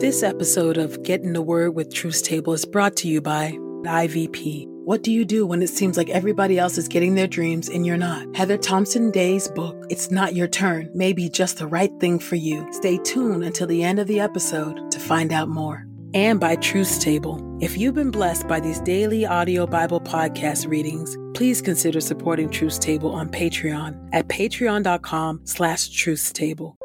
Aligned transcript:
This 0.00 0.22
episode 0.22 0.78
of 0.78 1.02
Get 1.02 1.22
in 1.22 1.32
the 1.32 1.42
Word 1.42 1.74
with 1.74 1.92
Truth 1.92 2.22
Table 2.22 2.52
is 2.52 2.64
brought 2.64 2.94
to 2.98 3.08
you 3.08 3.20
by 3.20 3.58
IVP. 3.82 4.64
What 4.84 5.02
do 5.02 5.10
you 5.10 5.24
do 5.24 5.44
when 5.44 5.60
it 5.60 5.70
seems 5.70 5.96
like 5.96 6.08
everybody 6.08 6.56
else 6.56 6.78
is 6.78 6.86
getting 6.86 7.16
their 7.16 7.26
dreams 7.26 7.68
and 7.68 7.84
you're 7.84 7.96
not? 7.96 8.36
Heather 8.36 8.56
Thompson 8.56 9.10
Day's 9.10 9.48
book, 9.48 9.76
It's 9.90 10.12
Not 10.12 10.36
Your 10.36 10.46
Turn, 10.46 10.88
may 10.94 11.12
be 11.12 11.28
just 11.28 11.58
the 11.58 11.66
right 11.66 11.90
thing 11.98 12.20
for 12.20 12.36
you. 12.36 12.64
Stay 12.72 12.98
tuned 12.98 13.42
until 13.42 13.66
the 13.66 13.82
end 13.82 13.98
of 13.98 14.06
the 14.06 14.20
episode 14.20 14.88
to 14.92 15.00
find 15.00 15.32
out 15.32 15.48
more. 15.48 15.84
And 16.14 16.38
by 16.38 16.54
Truth 16.54 17.00
Table. 17.00 17.58
If 17.60 17.76
you've 17.76 17.96
been 17.96 18.12
blessed 18.12 18.46
by 18.46 18.60
these 18.60 18.78
daily 18.78 19.26
audio 19.26 19.66
Bible 19.66 20.00
podcast 20.00 20.68
readings, 20.68 21.16
please 21.34 21.60
consider 21.60 22.00
supporting 22.00 22.50
Truth 22.50 22.78
Table 22.78 23.10
on 23.10 23.30
Patreon 23.30 24.10
at 24.12 24.28
patreon.com 24.28 25.40
slash 25.42 25.90
truthstable. 25.90 26.76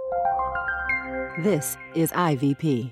This 1.43 1.77
is 1.93 2.11
IVP. 2.11 2.91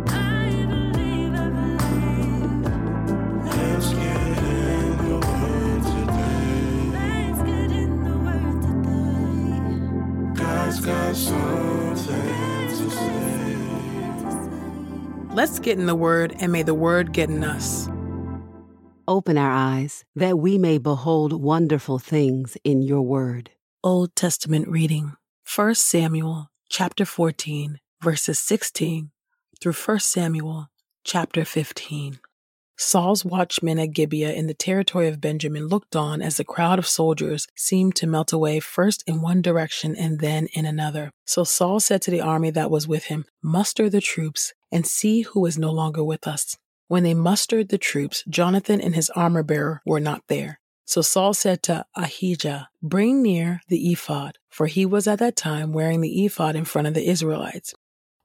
Let's 15.41 15.57
get 15.57 15.79
in 15.79 15.87
the 15.87 15.95
Word 15.95 16.35
and 16.39 16.51
may 16.51 16.61
the 16.61 16.75
Word 16.75 17.13
get 17.13 17.31
in 17.31 17.43
us. 17.43 17.89
Open 19.07 19.39
our 19.39 19.49
eyes 19.49 20.05
that 20.15 20.37
we 20.37 20.59
may 20.59 20.77
behold 20.77 21.33
wonderful 21.33 21.97
things 21.97 22.57
in 22.63 22.83
your 22.83 23.01
word. 23.01 23.49
Old 23.83 24.15
Testament 24.15 24.67
reading 24.67 25.13
1 25.55 25.73
Samuel 25.73 26.51
chapter 26.69 27.05
14 27.05 27.79
verses 28.03 28.37
16 28.37 29.09
through 29.59 29.73
1 29.73 29.99
Samuel 30.01 30.67
chapter 31.03 31.43
15. 31.43 32.19
Saul's 32.81 33.23
watchmen 33.23 33.77
at 33.77 33.93
Gibeah 33.93 34.33
in 34.33 34.47
the 34.47 34.55
territory 34.55 35.07
of 35.07 35.21
Benjamin 35.21 35.67
looked 35.67 35.95
on 35.95 36.19
as 36.19 36.37
the 36.37 36.43
crowd 36.43 36.79
of 36.79 36.87
soldiers 36.87 37.47
seemed 37.55 37.95
to 37.97 38.07
melt 38.07 38.33
away 38.33 38.59
first 38.59 39.03
in 39.05 39.21
one 39.21 39.43
direction 39.43 39.95
and 39.95 40.19
then 40.19 40.47
in 40.53 40.65
another. 40.65 41.11
So 41.23 41.43
Saul 41.43 41.79
said 41.79 42.01
to 42.01 42.11
the 42.11 42.21
army 42.21 42.49
that 42.49 42.71
was 42.71 42.87
with 42.87 43.05
him, 43.05 43.25
Muster 43.43 43.87
the 43.87 44.01
troops 44.01 44.53
and 44.71 44.87
see 44.87 45.21
who 45.21 45.45
is 45.45 45.59
no 45.59 45.71
longer 45.71 46.03
with 46.03 46.27
us. 46.27 46.57
When 46.87 47.03
they 47.03 47.13
mustered 47.13 47.69
the 47.69 47.77
troops, 47.77 48.23
Jonathan 48.27 48.81
and 48.81 48.95
his 48.95 49.11
armor 49.11 49.43
bearer 49.43 49.83
were 49.85 49.99
not 49.99 50.23
there. 50.27 50.59
So 50.83 51.03
Saul 51.03 51.35
said 51.35 51.61
to 51.63 51.85
Ahijah, 51.95 52.69
Bring 52.81 53.21
near 53.21 53.61
the 53.67 53.91
ephod, 53.91 54.39
for 54.49 54.65
he 54.65 54.87
was 54.87 55.05
at 55.05 55.19
that 55.19 55.35
time 55.35 55.71
wearing 55.71 56.01
the 56.01 56.25
ephod 56.25 56.55
in 56.55 56.65
front 56.65 56.87
of 56.87 56.95
the 56.95 57.07
Israelites. 57.07 57.75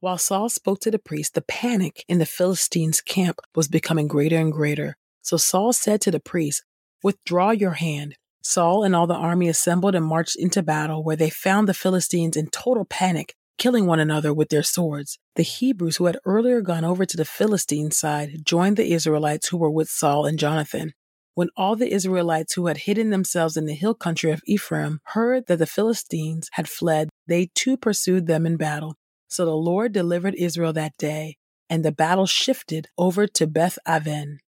While 0.00 0.18
Saul 0.18 0.50
spoke 0.50 0.80
to 0.80 0.90
the 0.90 0.98
priest, 0.98 1.34
the 1.34 1.42
panic 1.42 2.04
in 2.06 2.18
the 2.18 2.26
Philistines' 2.26 3.00
camp 3.00 3.40
was 3.54 3.66
becoming 3.66 4.08
greater 4.08 4.36
and 4.36 4.52
greater. 4.52 4.96
So 5.22 5.38
Saul 5.38 5.72
said 5.72 6.02
to 6.02 6.10
the 6.10 6.20
priest, 6.20 6.64
Withdraw 7.02 7.50
your 7.50 7.72
hand. 7.72 8.14
Saul 8.42 8.84
and 8.84 8.94
all 8.94 9.06
the 9.06 9.14
army 9.14 9.48
assembled 9.48 9.94
and 9.94 10.04
marched 10.04 10.36
into 10.36 10.62
battle, 10.62 11.02
where 11.02 11.16
they 11.16 11.30
found 11.30 11.66
the 11.66 11.74
Philistines 11.74 12.36
in 12.36 12.48
total 12.48 12.84
panic, 12.84 13.34
killing 13.58 13.86
one 13.86 13.98
another 13.98 14.34
with 14.34 14.50
their 14.50 14.62
swords. 14.62 15.18
The 15.34 15.42
Hebrews, 15.42 15.96
who 15.96 16.06
had 16.06 16.18
earlier 16.26 16.60
gone 16.60 16.84
over 16.84 17.06
to 17.06 17.16
the 17.16 17.24
Philistine 17.24 17.90
side, 17.90 18.44
joined 18.44 18.76
the 18.76 18.92
Israelites 18.92 19.48
who 19.48 19.56
were 19.56 19.70
with 19.70 19.88
Saul 19.88 20.26
and 20.26 20.38
Jonathan. 20.38 20.92
When 21.34 21.48
all 21.56 21.74
the 21.74 21.92
Israelites 21.92 22.54
who 22.54 22.66
had 22.66 22.78
hidden 22.78 23.10
themselves 23.10 23.56
in 23.56 23.64
the 23.64 23.74
hill 23.74 23.94
country 23.94 24.30
of 24.30 24.42
Ephraim 24.46 25.00
heard 25.04 25.46
that 25.46 25.58
the 25.58 25.66
Philistines 25.66 26.48
had 26.52 26.68
fled, 26.68 27.08
they 27.26 27.50
too 27.54 27.76
pursued 27.76 28.26
them 28.26 28.46
in 28.46 28.56
battle. 28.56 28.96
So 29.36 29.44
the 29.44 29.54
Lord 29.54 29.92
delivered 29.92 30.34
Israel 30.36 30.72
that 30.72 30.96
day, 30.96 31.36
and 31.68 31.84
the 31.84 31.92
battle 31.92 32.24
shifted 32.24 32.88
over 32.96 33.26
to 33.26 33.46
Beth 33.46 33.78
Aven. 33.84 34.38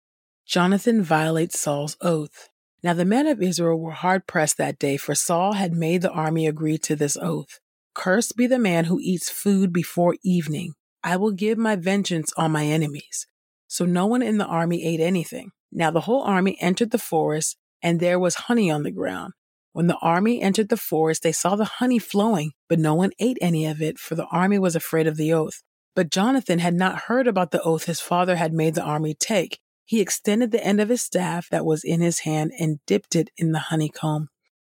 Jonathan 0.46 1.02
violates 1.02 1.60
Saul's 1.60 1.98
oath. 2.00 2.48
Now 2.82 2.94
the 2.94 3.04
men 3.04 3.26
of 3.26 3.42
Israel 3.42 3.78
were 3.78 3.90
hard 3.90 4.26
pressed 4.26 4.56
that 4.56 4.78
day, 4.78 4.96
for 4.96 5.14
Saul 5.14 5.52
had 5.52 5.74
made 5.74 6.00
the 6.00 6.10
army 6.10 6.46
agree 6.46 6.78
to 6.78 6.96
this 6.96 7.18
oath. 7.18 7.60
Cursed 7.92 8.34
be 8.34 8.46
the 8.46 8.58
man 8.58 8.86
who 8.86 8.98
eats 8.98 9.28
food 9.28 9.74
before 9.74 10.16
evening. 10.24 10.72
I 11.04 11.18
will 11.18 11.32
give 11.32 11.58
my 11.58 11.76
vengeance 11.76 12.32
on 12.38 12.52
my 12.52 12.64
enemies. 12.64 13.26
So 13.66 13.84
no 13.84 14.06
one 14.06 14.22
in 14.22 14.38
the 14.38 14.46
army 14.46 14.86
ate 14.86 15.00
anything. 15.00 15.50
Now 15.70 15.90
the 15.90 16.00
whole 16.08 16.22
army 16.22 16.56
entered 16.62 16.92
the 16.92 16.96
forest, 16.96 17.58
and 17.82 18.00
there 18.00 18.18
was 18.18 18.36
honey 18.46 18.70
on 18.70 18.84
the 18.84 18.90
ground. 18.90 19.34
When 19.78 19.86
the 19.86 19.98
army 19.98 20.42
entered 20.42 20.70
the 20.70 20.76
forest, 20.76 21.22
they 21.22 21.30
saw 21.30 21.54
the 21.54 21.64
honey 21.78 22.00
flowing, 22.00 22.50
but 22.68 22.80
no 22.80 22.94
one 22.94 23.12
ate 23.20 23.38
any 23.40 23.64
of 23.64 23.80
it, 23.80 23.96
for 23.96 24.16
the 24.16 24.26
army 24.26 24.58
was 24.58 24.74
afraid 24.74 25.06
of 25.06 25.16
the 25.16 25.32
oath. 25.32 25.62
But 25.94 26.10
Jonathan 26.10 26.58
had 26.58 26.74
not 26.74 27.02
heard 27.02 27.28
about 27.28 27.52
the 27.52 27.62
oath 27.62 27.84
his 27.84 28.00
father 28.00 28.34
had 28.34 28.52
made 28.52 28.74
the 28.74 28.82
army 28.82 29.14
take. 29.14 29.60
He 29.84 30.00
extended 30.00 30.50
the 30.50 30.66
end 30.66 30.80
of 30.80 30.88
his 30.88 31.02
staff 31.02 31.48
that 31.50 31.64
was 31.64 31.84
in 31.84 32.00
his 32.00 32.18
hand 32.18 32.50
and 32.58 32.80
dipped 32.86 33.14
it 33.14 33.30
in 33.36 33.52
the 33.52 33.60
honeycomb. 33.70 34.30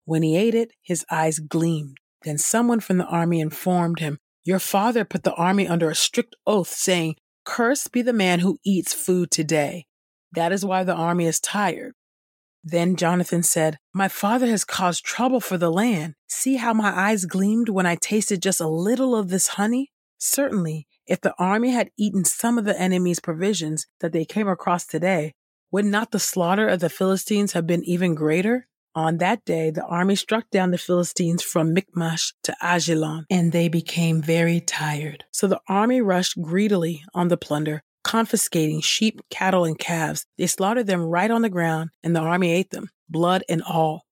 When 0.05 0.23
he 0.23 0.37
ate 0.37 0.55
it, 0.55 0.73
his 0.83 1.07
eyes 1.11 1.39
gleamed. 1.39 1.97
Then 2.25 2.37
someone 2.37 2.81
from 2.81 2.99
the 2.99 3.07
army 3.07 3.41
informed 3.41 4.01
him, 4.01 4.19
Your 4.45 4.59
father 4.59 5.07
put 5.07 5.23
the 5.23 5.33
army 5.33 5.67
under 5.67 5.89
a 5.89 5.95
strict 5.95 6.37
oath, 6.47 6.69
saying, 6.69 7.15
Cursed 7.47 7.91
be 7.93 8.03
the 8.03 8.13
man 8.13 8.41
who 8.41 8.59
eats 8.67 8.93
food 8.93 9.31
today. 9.31 9.87
That 10.33 10.53
is 10.53 10.63
why 10.63 10.85
the 10.85 10.93
army 10.93 11.25
is 11.25 11.41
tired. 11.41 11.95
Then 12.63 12.97
Jonathan 12.97 13.43
said, 13.43 13.79
My 13.95 14.09
father 14.09 14.47
has 14.47 14.65
caused 14.65 15.05
trouble 15.05 15.41
for 15.41 15.57
the 15.57 15.71
land. 15.71 16.15
See 16.29 16.57
how 16.57 16.75
my 16.75 16.91
eyes 16.91 17.25
gleamed 17.25 17.69
when 17.69 17.87
I 17.87 17.97
tasted 17.97 18.43
just 18.43 18.61
a 18.61 18.69
little 18.69 19.17
of 19.17 19.29
this 19.29 19.49
honey? 19.49 19.91
Certainly, 20.19 20.87
if 21.07 21.21
the 21.21 21.35
army 21.39 21.71
had 21.71 21.91
eaten 21.99 22.25
some 22.25 22.59
of 22.59 22.65
the 22.65 22.79
enemy's 22.79 23.21
provisions 23.21 23.87
that 24.01 24.13
they 24.13 24.25
came 24.25 24.49
across 24.49 24.85
today, 24.85 25.33
would 25.73 25.87
not 25.87 26.11
the 26.11 26.19
slaughter 26.19 26.69
of 26.69 26.81
the 26.81 26.91
Philistines 26.91 27.53
have 27.53 27.67
been 27.67 27.85
even 27.85 28.15
greater? 28.15 28.67
On 28.95 29.19
that 29.19 29.45
day, 29.45 29.71
the 29.71 29.85
army 29.85 30.17
struck 30.17 30.51
down 30.51 30.73
the 30.73 30.79
Philistines 30.79 31.43
from 31.43 31.73
Michmash 31.73 32.35
to 32.43 32.57
Aijalon, 32.61 33.25
and 33.31 33.53
they 33.53 33.69
became 33.69 34.21
very 34.21 34.61
tired. 34.61 35.25
So 35.33 35.47
the 35.47 35.61
army 35.69 36.01
rushed 36.01 36.43
greedily 36.43 37.05
on 37.15 37.29
the 37.29 37.37
plunder, 37.37 37.83
confiscating 38.03 38.81
sheep, 38.81 39.21
cattle, 39.31 39.65
and 39.65 39.79
calves. 39.79 40.27
They 40.39 40.47
slaughtered 40.47 40.87
them 40.87 41.03
right 41.03 41.31
on 41.31 41.43
the 41.43 41.49
ground, 41.49 41.91
and 42.03 42.15
the 42.15 42.21
army 42.21 42.53
ate 42.53 42.71
them, 42.71 42.89
blood 43.09 43.45
and 43.49 43.63
all. 43.63 44.03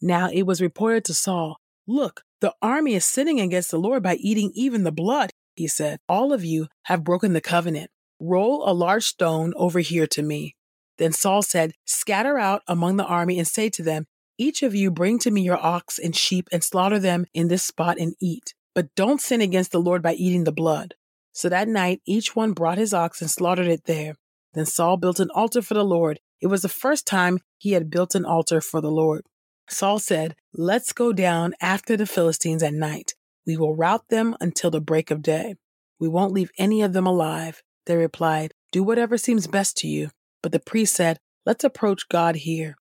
Now 0.00 0.30
it 0.30 0.42
was 0.42 0.62
reported 0.62 1.04
to 1.06 1.14
Saul, 1.14 1.58
Look, 1.86 2.22
the 2.40 2.54
army 2.62 2.94
is 2.94 3.04
sinning 3.04 3.40
against 3.40 3.70
the 3.70 3.78
Lord 3.78 4.02
by 4.02 4.14
eating 4.16 4.52
even 4.54 4.84
the 4.84 4.92
blood, 4.92 5.30
he 5.56 5.68
said. 5.68 5.98
All 6.08 6.32
of 6.32 6.44
you 6.44 6.68
have 6.84 7.04
broken 7.04 7.32
the 7.32 7.40
covenant. 7.40 7.90
Roll 8.18 8.68
a 8.68 8.72
large 8.72 9.04
stone 9.04 9.52
over 9.56 9.80
here 9.80 10.06
to 10.08 10.22
me. 10.22 10.54
Then 10.98 11.12
Saul 11.12 11.42
said, 11.42 11.72
Scatter 11.86 12.38
out 12.38 12.62
among 12.66 12.96
the 12.96 13.04
army 13.04 13.38
and 13.38 13.48
say 13.48 13.70
to 13.70 13.82
them, 13.82 14.06
Each 14.38 14.62
of 14.62 14.74
you 14.74 14.90
bring 14.90 15.18
to 15.20 15.30
me 15.30 15.42
your 15.42 15.58
ox 15.58 15.98
and 15.98 16.14
sheep 16.14 16.48
and 16.52 16.62
slaughter 16.62 16.98
them 16.98 17.26
in 17.34 17.48
this 17.48 17.64
spot 17.64 17.98
and 17.98 18.14
eat. 18.20 18.54
But 18.74 18.94
don't 18.94 19.20
sin 19.20 19.40
against 19.40 19.72
the 19.72 19.80
Lord 19.80 20.02
by 20.02 20.14
eating 20.14 20.44
the 20.44 20.52
blood. 20.52 20.94
So 21.32 21.48
that 21.48 21.68
night, 21.68 22.00
each 22.06 22.34
one 22.34 22.52
brought 22.52 22.78
his 22.78 22.92
ox 22.92 23.20
and 23.20 23.30
slaughtered 23.30 23.68
it 23.68 23.84
there. 23.84 24.16
Then 24.54 24.66
Saul 24.66 24.96
built 24.96 25.20
an 25.20 25.30
altar 25.34 25.62
for 25.62 25.74
the 25.74 25.84
Lord. 25.84 26.20
It 26.40 26.48
was 26.48 26.62
the 26.62 26.68
first 26.68 27.06
time 27.06 27.38
he 27.58 27.72
had 27.72 27.90
built 27.90 28.14
an 28.14 28.24
altar 28.24 28.60
for 28.60 28.80
the 28.80 28.90
Lord. 28.90 29.22
Saul 29.68 29.98
said, 29.98 30.34
Let's 30.52 30.92
go 30.92 31.12
down 31.12 31.54
after 31.60 31.96
the 31.96 32.06
Philistines 32.06 32.62
at 32.62 32.74
night. 32.74 33.14
We 33.46 33.56
will 33.56 33.76
rout 33.76 34.08
them 34.08 34.36
until 34.40 34.70
the 34.70 34.80
break 34.80 35.10
of 35.10 35.22
day. 35.22 35.54
We 35.98 36.08
won't 36.08 36.32
leave 36.32 36.50
any 36.58 36.82
of 36.82 36.92
them 36.92 37.06
alive. 37.06 37.62
They 37.86 37.96
replied, 37.96 38.54
Do 38.72 38.82
whatever 38.82 39.16
seems 39.16 39.46
best 39.46 39.76
to 39.78 39.86
you. 39.88 40.10
But 40.42 40.52
the 40.52 40.60
priest 40.60 40.94
said, 40.94 41.18
Let's 41.46 41.64
approach 41.64 42.08
God 42.08 42.36
here. 42.36 42.76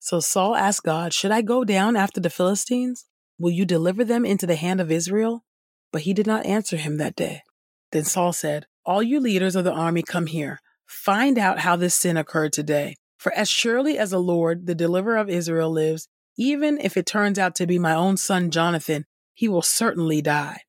So 0.00 0.20
Saul 0.20 0.54
asked 0.54 0.84
God, 0.84 1.14
Should 1.14 1.30
I 1.30 1.40
go 1.40 1.64
down 1.64 1.96
after 1.96 2.20
the 2.20 2.30
Philistines? 2.30 3.06
Will 3.38 3.50
you 3.50 3.64
deliver 3.64 4.04
them 4.04 4.24
into 4.24 4.46
the 4.46 4.56
hand 4.56 4.80
of 4.80 4.90
Israel? 4.90 5.44
But 5.92 6.02
he 6.02 6.12
did 6.12 6.26
not 6.26 6.46
answer 6.46 6.76
him 6.76 6.98
that 6.98 7.16
day. 7.16 7.42
Then 7.94 8.02
Saul 8.04 8.32
said, 8.32 8.66
All 8.84 9.04
you 9.04 9.20
leaders 9.20 9.54
of 9.54 9.62
the 9.62 9.72
army 9.72 10.02
come 10.02 10.26
here. 10.26 10.58
Find 10.84 11.38
out 11.38 11.60
how 11.60 11.76
this 11.76 11.94
sin 11.94 12.16
occurred 12.16 12.52
today. 12.52 12.96
For 13.18 13.32
as 13.34 13.48
surely 13.48 13.96
as 13.98 14.10
the 14.10 14.18
Lord, 14.18 14.66
the 14.66 14.74
deliverer 14.74 15.16
of 15.16 15.30
Israel, 15.30 15.70
lives, 15.70 16.08
even 16.36 16.76
if 16.80 16.96
it 16.96 17.06
turns 17.06 17.38
out 17.38 17.54
to 17.54 17.68
be 17.68 17.78
my 17.78 17.94
own 17.94 18.16
son 18.16 18.50
Jonathan, 18.50 19.04
he 19.32 19.46
will 19.46 19.62
certainly 19.62 20.20
die. 20.20 20.62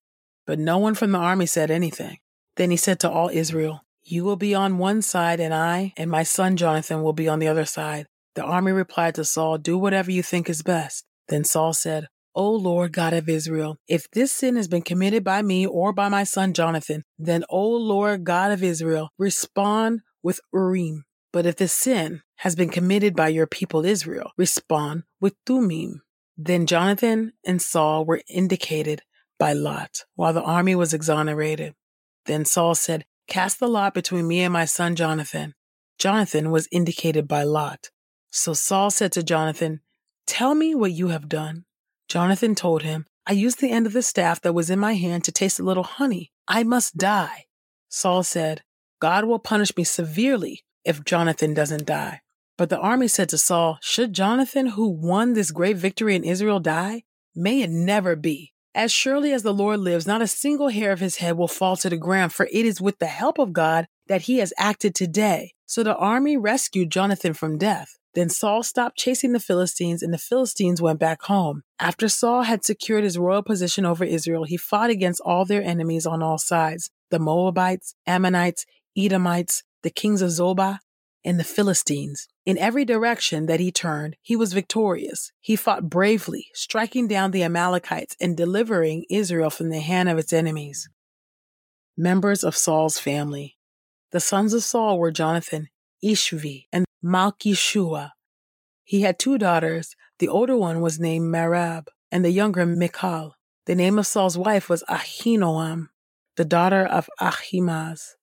But 0.45 0.59
no 0.59 0.77
one 0.77 0.93
from 0.93 1.13
the 1.13 1.17
army 1.17 1.47
said 1.47 1.71
anything. 1.71 2.19
Then 2.57 2.69
he 2.69 2.77
said 2.77 2.99
to 2.99 3.09
all 3.09 3.31
Israel, 3.33 3.81
You 4.03 4.23
will 4.23 4.35
be 4.35 4.53
on 4.53 4.77
one 4.77 5.01
side, 5.01 5.39
and 5.39 5.51
I 5.51 5.93
and 5.97 6.11
my 6.11 6.21
son 6.21 6.57
Jonathan 6.57 7.01
will 7.01 7.13
be 7.13 7.27
on 7.27 7.39
the 7.39 7.47
other 7.47 7.65
side. 7.65 8.05
The 8.35 8.43
army 8.43 8.71
replied 8.71 9.15
to 9.15 9.25
Saul, 9.25 9.57
Do 9.57 9.79
whatever 9.79 10.11
you 10.11 10.21
think 10.21 10.47
is 10.47 10.61
best. 10.61 11.05
Then 11.27 11.43
Saul 11.43 11.73
said, 11.73 12.07
O 12.35 12.51
Lord 12.51 12.91
God 12.91 13.13
of 13.13 13.29
Israel, 13.29 13.77
if 13.87 14.11
this 14.11 14.31
sin 14.31 14.57
has 14.57 14.67
been 14.67 14.81
committed 14.81 15.23
by 15.23 15.41
me 15.41 15.65
or 15.65 15.93
by 15.93 16.09
my 16.09 16.25
son 16.25 16.53
Jonathan, 16.53 17.03
then, 17.17 17.45
O 17.49 17.65
Lord 17.65 18.25
God 18.25 18.51
of 18.51 18.61
Israel, 18.61 19.09
respond 19.17 20.01
with 20.21 20.41
Urim. 20.53 21.05
But 21.31 21.45
if 21.45 21.55
the 21.55 21.67
sin 21.67 22.21
has 22.37 22.55
been 22.55 22.69
committed 22.69 23.15
by 23.15 23.29
your 23.29 23.47
people 23.47 23.85
Israel, 23.85 24.31
respond 24.37 25.03
with 25.21 25.35
Thummim. 25.45 26.01
Then 26.37 26.65
Jonathan 26.65 27.33
and 27.45 27.61
Saul 27.61 28.05
were 28.05 28.21
indicated 28.27 29.01
by 29.39 29.53
Lot, 29.53 30.03
while 30.15 30.33
the 30.33 30.43
army 30.43 30.75
was 30.75 30.93
exonerated. 30.93 31.73
Then 32.25 32.45
Saul 32.45 32.75
said, 32.75 33.05
Cast 33.27 33.59
the 33.59 33.67
lot 33.67 33.93
between 33.93 34.27
me 34.27 34.41
and 34.41 34.53
my 34.53 34.65
son 34.65 34.95
Jonathan. 34.95 35.55
Jonathan 35.97 36.51
was 36.51 36.67
indicated 36.71 37.27
by 37.27 37.43
Lot. 37.43 37.89
So 38.29 38.53
Saul 38.53 38.91
said 38.91 39.11
to 39.13 39.23
Jonathan, 39.23 39.81
Tell 40.27 40.55
me 40.55 40.75
what 40.75 40.91
you 40.91 41.07
have 41.09 41.29
done. 41.29 41.65
Jonathan 42.07 42.55
told 42.55 42.83
him, 42.83 43.05
I 43.25 43.33
used 43.33 43.59
the 43.59 43.71
end 43.71 43.87
of 43.87 43.93
the 43.93 44.01
staff 44.01 44.41
that 44.41 44.53
was 44.53 44.69
in 44.69 44.79
my 44.79 44.93
hand 44.93 45.23
to 45.23 45.31
taste 45.31 45.59
a 45.59 45.63
little 45.63 45.83
honey. 45.83 46.31
I 46.47 46.63
must 46.63 46.97
die. 46.97 47.45
Saul 47.89 48.23
said, 48.23 48.61
God 48.99 49.25
will 49.25 49.39
punish 49.39 49.75
me 49.75 49.83
severely 49.83 50.63
if 50.83 51.03
Jonathan 51.03 51.53
doesn't 51.53 51.85
die. 51.85 52.21
But 52.57 52.69
the 52.69 52.79
army 52.79 53.07
said 53.07 53.29
to 53.29 53.37
Saul, 53.37 53.79
Should 53.81 54.13
Jonathan, 54.13 54.67
who 54.67 54.87
won 54.89 55.33
this 55.33 55.51
great 55.51 55.77
victory 55.77 56.15
in 56.15 56.23
Israel, 56.23 56.59
die? 56.59 57.03
May 57.35 57.61
it 57.61 57.69
never 57.69 58.15
be. 58.15 58.53
As 58.73 58.91
surely 58.91 59.33
as 59.33 59.43
the 59.43 59.53
Lord 59.53 59.79
lives, 59.79 60.05
not 60.05 60.21
a 60.21 60.27
single 60.27 60.69
hair 60.69 60.91
of 60.91 60.99
his 60.99 61.17
head 61.17 61.37
will 61.37 61.47
fall 61.47 61.75
to 61.77 61.89
the 61.89 61.97
ground, 61.97 62.33
for 62.33 62.45
it 62.45 62.65
is 62.65 62.79
with 62.79 62.99
the 62.99 63.07
help 63.07 63.39
of 63.39 63.53
God 63.53 63.87
that 64.07 64.23
he 64.23 64.37
has 64.37 64.53
acted 64.57 64.93
today. 64.93 65.53
So 65.65 65.83
the 65.83 65.95
army 65.95 66.37
rescued 66.37 66.91
Jonathan 66.91 67.33
from 67.33 67.57
death. 67.57 67.97
Then 68.13 68.29
Saul 68.29 68.63
stopped 68.63 68.97
chasing 68.97 69.33
the 69.33 69.39
Philistines, 69.39 70.01
and 70.01 70.13
the 70.13 70.17
Philistines 70.17 70.81
went 70.81 70.99
back 70.99 71.23
home. 71.23 71.63
After 71.79 72.07
Saul 72.07 72.43
had 72.43 72.63
secured 72.63 73.03
his 73.03 73.17
royal 73.17 73.43
position 73.43 73.85
over 73.85 74.05
Israel, 74.05 74.45
he 74.45 74.55
fought 74.55 74.89
against 74.89 75.21
all 75.25 75.43
their 75.43 75.61
enemies 75.61 76.05
on 76.05 76.23
all 76.23 76.37
sides 76.37 76.89
the 77.11 77.19
Moabites, 77.19 77.95
Ammonites, 78.07 78.65
Edomites, 78.97 79.63
the 79.83 79.89
kings 79.89 80.21
of 80.21 80.29
Zobah, 80.29 80.79
and 81.25 81.39
the 81.39 81.43
Philistines. 81.43 82.27
In 82.45 82.57
every 82.57 82.85
direction 82.85 83.47
that 83.47 83.59
he 83.59 83.71
turned, 83.71 84.15
he 84.21 84.35
was 84.35 84.53
victorious. 84.53 85.31
He 85.41 85.55
fought 85.55 85.89
bravely, 85.89 86.47
striking 86.53 87.07
down 87.07 87.31
the 87.31 87.43
Amalekites 87.43 88.15
and 88.21 88.37
delivering 88.37 89.05
Israel 89.09 89.49
from 89.49 89.69
the 89.69 89.79
hand 89.79 90.07
of 90.07 90.17
its 90.17 90.31
enemies. 90.31 90.87
Members 91.97 92.43
of 92.43 92.55
Saul's 92.55 92.99
family. 92.99 93.54
The 94.11 94.19
sons 94.19 94.53
of 94.53 94.63
Saul 94.63 94.99
were 94.99 95.11
Jonathan, 95.11 95.69
Ishvi, 96.03 96.65
and 96.71 96.85
Malchishua. 97.03 98.11
He 98.83 99.01
had 99.01 99.17
two 99.17 99.37
daughters. 99.37 99.95
The 100.19 100.27
older 100.27 100.55
one 100.55 100.81
was 100.81 100.99
named 100.99 101.33
Merab, 101.33 101.87
and 102.11 102.23
the 102.23 102.31
younger 102.31 102.65
Michal. 102.65 103.35
The 103.65 103.75
name 103.75 103.97
of 103.97 104.07
Saul's 104.07 104.37
wife 104.37 104.69
was 104.69 104.83
Ahinoam, 104.83 105.87
the 106.37 106.45
daughter 106.45 106.85
of 106.85 107.09
Ahimaaz. 107.19 108.15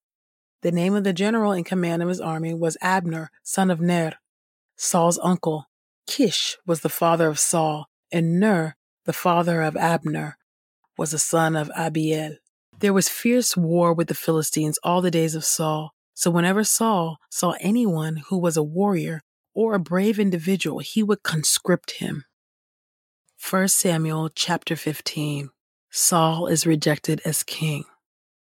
The 0.62 0.70
name 0.70 0.94
of 0.94 1.02
the 1.02 1.12
general 1.12 1.52
in 1.52 1.64
command 1.64 2.02
of 2.02 2.08
his 2.08 2.20
army 2.20 2.54
was 2.54 2.76
Abner, 2.80 3.30
son 3.42 3.70
of 3.70 3.80
Ner, 3.80 4.14
Saul's 4.76 5.18
uncle. 5.22 5.66
Kish 6.06 6.56
was 6.64 6.80
the 6.80 6.88
father 6.88 7.26
of 7.26 7.40
Saul, 7.40 7.88
and 8.12 8.38
Ner, 8.38 8.76
the 9.04 9.12
father 9.12 9.62
of 9.62 9.76
Abner, 9.76 10.38
was 10.96 11.12
a 11.12 11.18
son 11.18 11.56
of 11.56 11.70
Abiel. 11.76 12.36
There 12.82 12.92
was 12.92 13.08
fierce 13.08 13.56
war 13.56 13.94
with 13.94 14.08
the 14.08 14.14
Philistines 14.14 14.76
all 14.82 15.02
the 15.02 15.10
days 15.12 15.36
of 15.36 15.44
Saul. 15.44 15.94
So 16.14 16.32
whenever 16.32 16.64
Saul 16.64 17.18
saw 17.30 17.54
anyone 17.60 18.16
who 18.28 18.36
was 18.36 18.56
a 18.56 18.62
warrior 18.64 19.20
or 19.54 19.74
a 19.74 19.78
brave 19.78 20.18
individual, 20.18 20.80
he 20.80 21.00
would 21.00 21.22
conscript 21.22 21.92
him. 21.92 22.24
1 23.48 23.68
Samuel 23.68 24.30
chapter 24.34 24.74
15 24.74 25.50
Saul 25.92 26.48
is 26.48 26.66
rejected 26.66 27.22
as 27.24 27.44
king. 27.44 27.84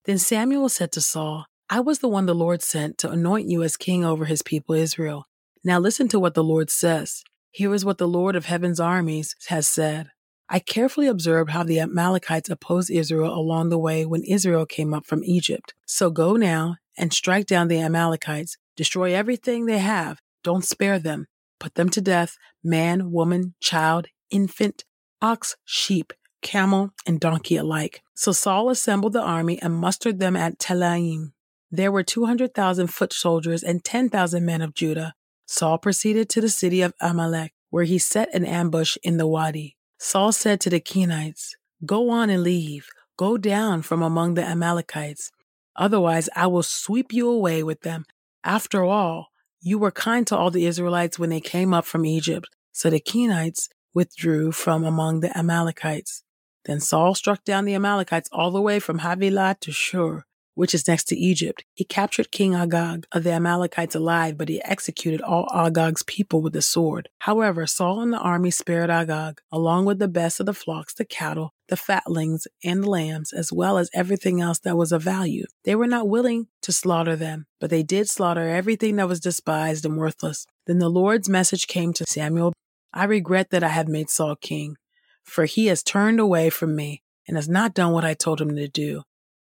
Then 0.05 0.17
Samuel 0.17 0.69
said 0.69 0.93
to 0.93 1.01
Saul, 1.01 1.45
I 1.69 1.81
was 1.81 1.99
the 1.99 2.07
one 2.07 2.25
the 2.25 2.33
Lord 2.33 2.61
sent 2.61 2.97
to 2.99 3.11
anoint 3.11 3.49
you 3.49 3.61
as 3.61 3.75
king 3.75 4.05
over 4.05 4.23
his 4.23 4.41
people 4.41 4.73
Israel. 4.73 5.27
Now 5.65 5.79
listen 5.79 6.07
to 6.09 6.19
what 6.19 6.33
the 6.33 6.45
Lord 6.45 6.69
says. 6.69 7.25
Here 7.51 7.73
is 7.73 7.83
what 7.83 7.97
the 7.97 8.07
Lord 8.07 8.37
of 8.37 8.45
heaven's 8.45 8.79
armies 8.79 9.35
has 9.49 9.67
said. 9.67 10.11
I 10.51 10.57
carefully 10.59 11.05
observed 11.05 11.51
how 11.51 11.63
the 11.63 11.79
Amalekites 11.79 12.49
opposed 12.49 12.89
Israel 12.89 13.31
along 13.31 13.69
the 13.69 13.77
way 13.77 14.05
when 14.05 14.23
Israel 14.23 14.65
came 14.65 14.95
up 14.95 15.05
from 15.05 15.23
Egypt. 15.23 15.75
So 15.85 16.09
go 16.09 16.35
now 16.35 16.77
and 16.97 17.13
strike 17.13 17.45
down 17.45 17.67
the 17.67 17.79
Amalekites, 17.79 18.57
destroy 18.75 19.13
everything 19.13 19.65
they 19.65 19.77
have, 19.77 20.19
don't 20.43 20.65
spare 20.65 20.97
them, 20.97 21.27
put 21.59 21.75
them 21.75 21.89
to 21.89 22.01
death 22.01 22.35
man, 22.63 23.11
woman, 23.11 23.53
child, 23.61 24.07
infant, 24.31 24.85
ox, 25.21 25.55
sheep, 25.65 26.13
camel, 26.41 26.91
and 27.05 27.19
donkey 27.19 27.57
alike. 27.57 28.01
So 28.15 28.31
Saul 28.31 28.69
assembled 28.69 29.13
the 29.13 29.21
army 29.21 29.61
and 29.61 29.73
mustered 29.73 30.19
them 30.19 30.35
at 30.35 30.57
Telaim. 30.57 31.33
There 31.71 31.91
were 31.91 32.03
200,000 32.03 32.87
foot 32.87 33.13
soldiers 33.13 33.61
and 33.61 33.83
10,000 33.83 34.43
men 34.43 34.61
of 34.61 34.73
Judah. 34.73 35.13
Saul 35.45 35.77
proceeded 35.77 36.27
to 36.29 36.41
the 36.41 36.49
city 36.49 36.81
of 36.81 36.93
Amalek, 36.99 37.53
where 37.69 37.83
he 37.83 37.99
set 37.99 38.33
an 38.33 38.45
ambush 38.45 38.97
in 39.03 39.17
the 39.17 39.27
wadi. 39.27 39.77
Saul 39.99 40.31
said 40.31 40.61
to 40.61 40.69
the 40.69 40.79
Kenites, 40.79 41.55
Go 41.85 42.09
on 42.09 42.29
and 42.29 42.41
leave. 42.41 42.87
Go 43.17 43.37
down 43.37 43.81
from 43.81 44.01
among 44.01 44.33
the 44.33 44.47
Amalekites. 44.47 45.29
Otherwise, 45.75 46.29
I 46.35 46.47
will 46.47 46.63
sweep 46.63 47.11
you 47.11 47.29
away 47.29 47.63
with 47.63 47.81
them. 47.81 48.05
After 48.43 48.83
all, 48.83 49.27
you 49.61 49.77
were 49.77 49.91
kind 49.91 50.25
to 50.27 50.37
all 50.37 50.51
the 50.51 50.65
Israelites 50.65 51.19
when 51.19 51.29
they 51.29 51.41
came 51.41 51.73
up 51.73 51.85
from 51.85 52.05
Egypt. 52.05 52.47
So 52.71 52.89
the 52.89 53.01
Kenites 53.01 53.67
withdrew 53.93 54.53
from 54.53 54.85
among 54.85 55.19
the 55.19 55.37
Amalekites. 55.37 56.23
Then 56.63 56.79
Saul 56.79 57.13
struck 57.13 57.43
down 57.43 57.65
the 57.65 57.75
Amalekites 57.75 58.29
all 58.31 58.51
the 58.51 58.61
way 58.61 58.79
from 58.79 58.99
Havilah 58.99 59.57
to 59.61 59.71
Shur 59.71 60.23
which 60.59 60.75
is 60.75 60.89
next 60.89 61.05
to 61.05 61.15
Egypt. 61.15 61.63
He 61.73 61.85
captured 61.85 62.33
King 62.33 62.53
Agag 62.53 63.07
of 63.13 63.23
the 63.23 63.31
Amalekites 63.31 63.95
alive, 63.95 64.37
but 64.37 64.49
he 64.49 64.61
executed 64.63 65.21
all 65.21 65.47
Agag's 65.55 66.03
people 66.03 66.41
with 66.41 66.51
the 66.51 66.61
sword. 66.61 67.07
However, 67.19 67.65
Saul 67.65 68.01
and 68.01 68.11
the 68.11 68.17
army 68.17 68.51
spared 68.51 68.89
Agag, 68.89 69.39
along 69.53 69.85
with 69.85 69.99
the 69.99 70.09
best 70.09 70.41
of 70.41 70.45
the 70.45 70.53
flocks, 70.53 70.93
the 70.93 71.05
cattle, 71.05 71.53
the 71.69 71.77
fatlings, 71.77 72.45
and 72.61 72.83
the 72.83 72.89
lambs, 72.89 73.31
as 73.31 73.53
well 73.53 73.77
as 73.77 73.89
everything 73.93 74.41
else 74.41 74.59
that 74.59 74.75
was 74.75 74.91
of 74.91 75.01
value. 75.01 75.45
They 75.63 75.75
were 75.75 75.87
not 75.87 76.09
willing 76.09 76.47
to 76.63 76.73
slaughter 76.73 77.15
them, 77.15 77.45
but 77.61 77.69
they 77.69 77.81
did 77.81 78.09
slaughter 78.09 78.49
everything 78.49 78.97
that 78.97 79.07
was 79.07 79.21
despised 79.21 79.85
and 79.85 79.95
worthless. 79.95 80.45
Then 80.67 80.79
the 80.79 80.89
Lord's 80.89 81.29
message 81.29 81.67
came 81.67 81.93
to 81.93 82.05
Samuel 82.05 82.51
I 82.93 83.05
regret 83.05 83.51
that 83.51 83.63
I 83.63 83.69
have 83.69 83.87
made 83.87 84.09
Saul 84.09 84.35
king, 84.35 84.75
for 85.23 85.45
he 85.45 85.67
has 85.67 85.83
turned 85.83 86.19
away 86.19 86.49
from 86.49 86.75
me 86.75 87.01
and 87.29 87.37
has 87.37 87.47
not 87.47 87.73
done 87.73 87.93
what 87.93 88.03
I 88.03 88.13
told 88.13 88.41
him 88.41 88.57
to 88.57 88.67
do. 88.67 89.03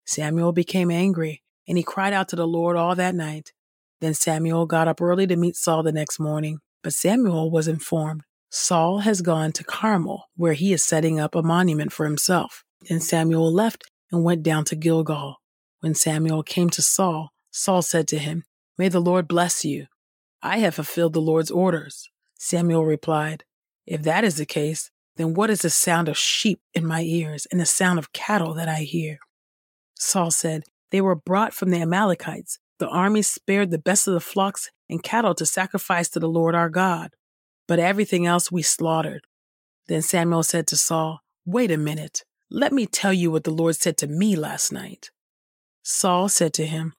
Samuel 0.08 0.52
became 0.52 0.90
angry, 0.90 1.42
and 1.68 1.76
he 1.76 1.84
cried 1.84 2.14
out 2.14 2.30
to 2.30 2.36
the 2.36 2.46
Lord 2.46 2.78
all 2.78 2.94
that 2.94 3.14
night. 3.14 3.52
Then 4.00 4.14
Samuel 4.14 4.64
got 4.64 4.88
up 4.88 5.02
early 5.02 5.26
to 5.26 5.36
meet 5.36 5.54
Saul 5.54 5.82
the 5.82 5.92
next 5.92 6.18
morning, 6.18 6.60
but 6.82 6.94
Samuel 6.94 7.50
was 7.50 7.68
informed. 7.68 8.22
Saul 8.48 9.00
has 9.00 9.20
gone 9.20 9.52
to 9.52 9.62
Carmel, 9.62 10.30
where 10.34 10.54
he 10.54 10.72
is 10.72 10.82
setting 10.82 11.20
up 11.20 11.34
a 11.34 11.42
monument 11.42 11.92
for 11.92 12.06
himself. 12.06 12.64
Then 12.88 13.00
Samuel 13.00 13.52
left 13.52 13.84
and 14.10 14.24
went 14.24 14.42
down 14.42 14.64
to 14.64 14.76
Gilgal. 14.76 15.42
When 15.80 15.94
Samuel 15.94 16.42
came 16.42 16.70
to 16.70 16.80
Saul, 16.80 17.28
Saul 17.50 17.82
said 17.82 18.08
to 18.08 18.18
him, 18.18 18.44
May 18.78 18.88
the 18.88 19.00
Lord 19.00 19.28
bless 19.28 19.62
you. 19.62 19.88
I 20.42 20.60
have 20.60 20.76
fulfilled 20.76 21.12
the 21.12 21.20
Lord's 21.20 21.50
orders. 21.50 22.08
Samuel 22.38 22.86
replied, 22.86 23.44
If 23.84 24.04
that 24.04 24.24
is 24.24 24.36
the 24.38 24.46
case, 24.46 24.90
then 25.16 25.34
what 25.34 25.50
is 25.50 25.60
the 25.60 25.68
sound 25.68 26.08
of 26.08 26.16
sheep 26.16 26.60
in 26.72 26.86
my 26.86 27.02
ears 27.02 27.46
and 27.52 27.60
the 27.60 27.66
sound 27.66 27.98
of 27.98 28.14
cattle 28.14 28.54
that 28.54 28.70
I 28.70 28.84
hear? 28.84 29.18
Saul 29.98 30.30
said, 30.30 30.64
They 30.90 31.00
were 31.00 31.14
brought 31.14 31.52
from 31.52 31.70
the 31.70 31.82
Amalekites. 31.82 32.58
The 32.78 32.88
army 32.88 33.22
spared 33.22 33.70
the 33.70 33.78
best 33.78 34.06
of 34.06 34.14
the 34.14 34.20
flocks 34.20 34.70
and 34.88 35.02
cattle 35.02 35.34
to 35.34 35.44
sacrifice 35.44 36.08
to 36.10 36.20
the 36.20 36.28
Lord 36.28 36.54
our 36.54 36.70
God, 36.70 37.10
but 37.66 37.78
everything 37.78 38.24
else 38.24 38.50
we 38.50 38.62
slaughtered. 38.62 39.22
Then 39.88 40.02
Samuel 40.02 40.42
said 40.42 40.66
to 40.68 40.76
Saul, 40.76 41.20
Wait 41.44 41.70
a 41.70 41.76
minute. 41.76 42.22
Let 42.50 42.72
me 42.72 42.86
tell 42.86 43.12
you 43.12 43.30
what 43.30 43.44
the 43.44 43.50
Lord 43.50 43.76
said 43.76 43.96
to 43.98 44.06
me 44.06 44.36
last 44.36 44.72
night. 44.72 45.10
Saul 45.82 46.28
said 46.28 46.54
to 46.54 46.66
him, 46.66 46.94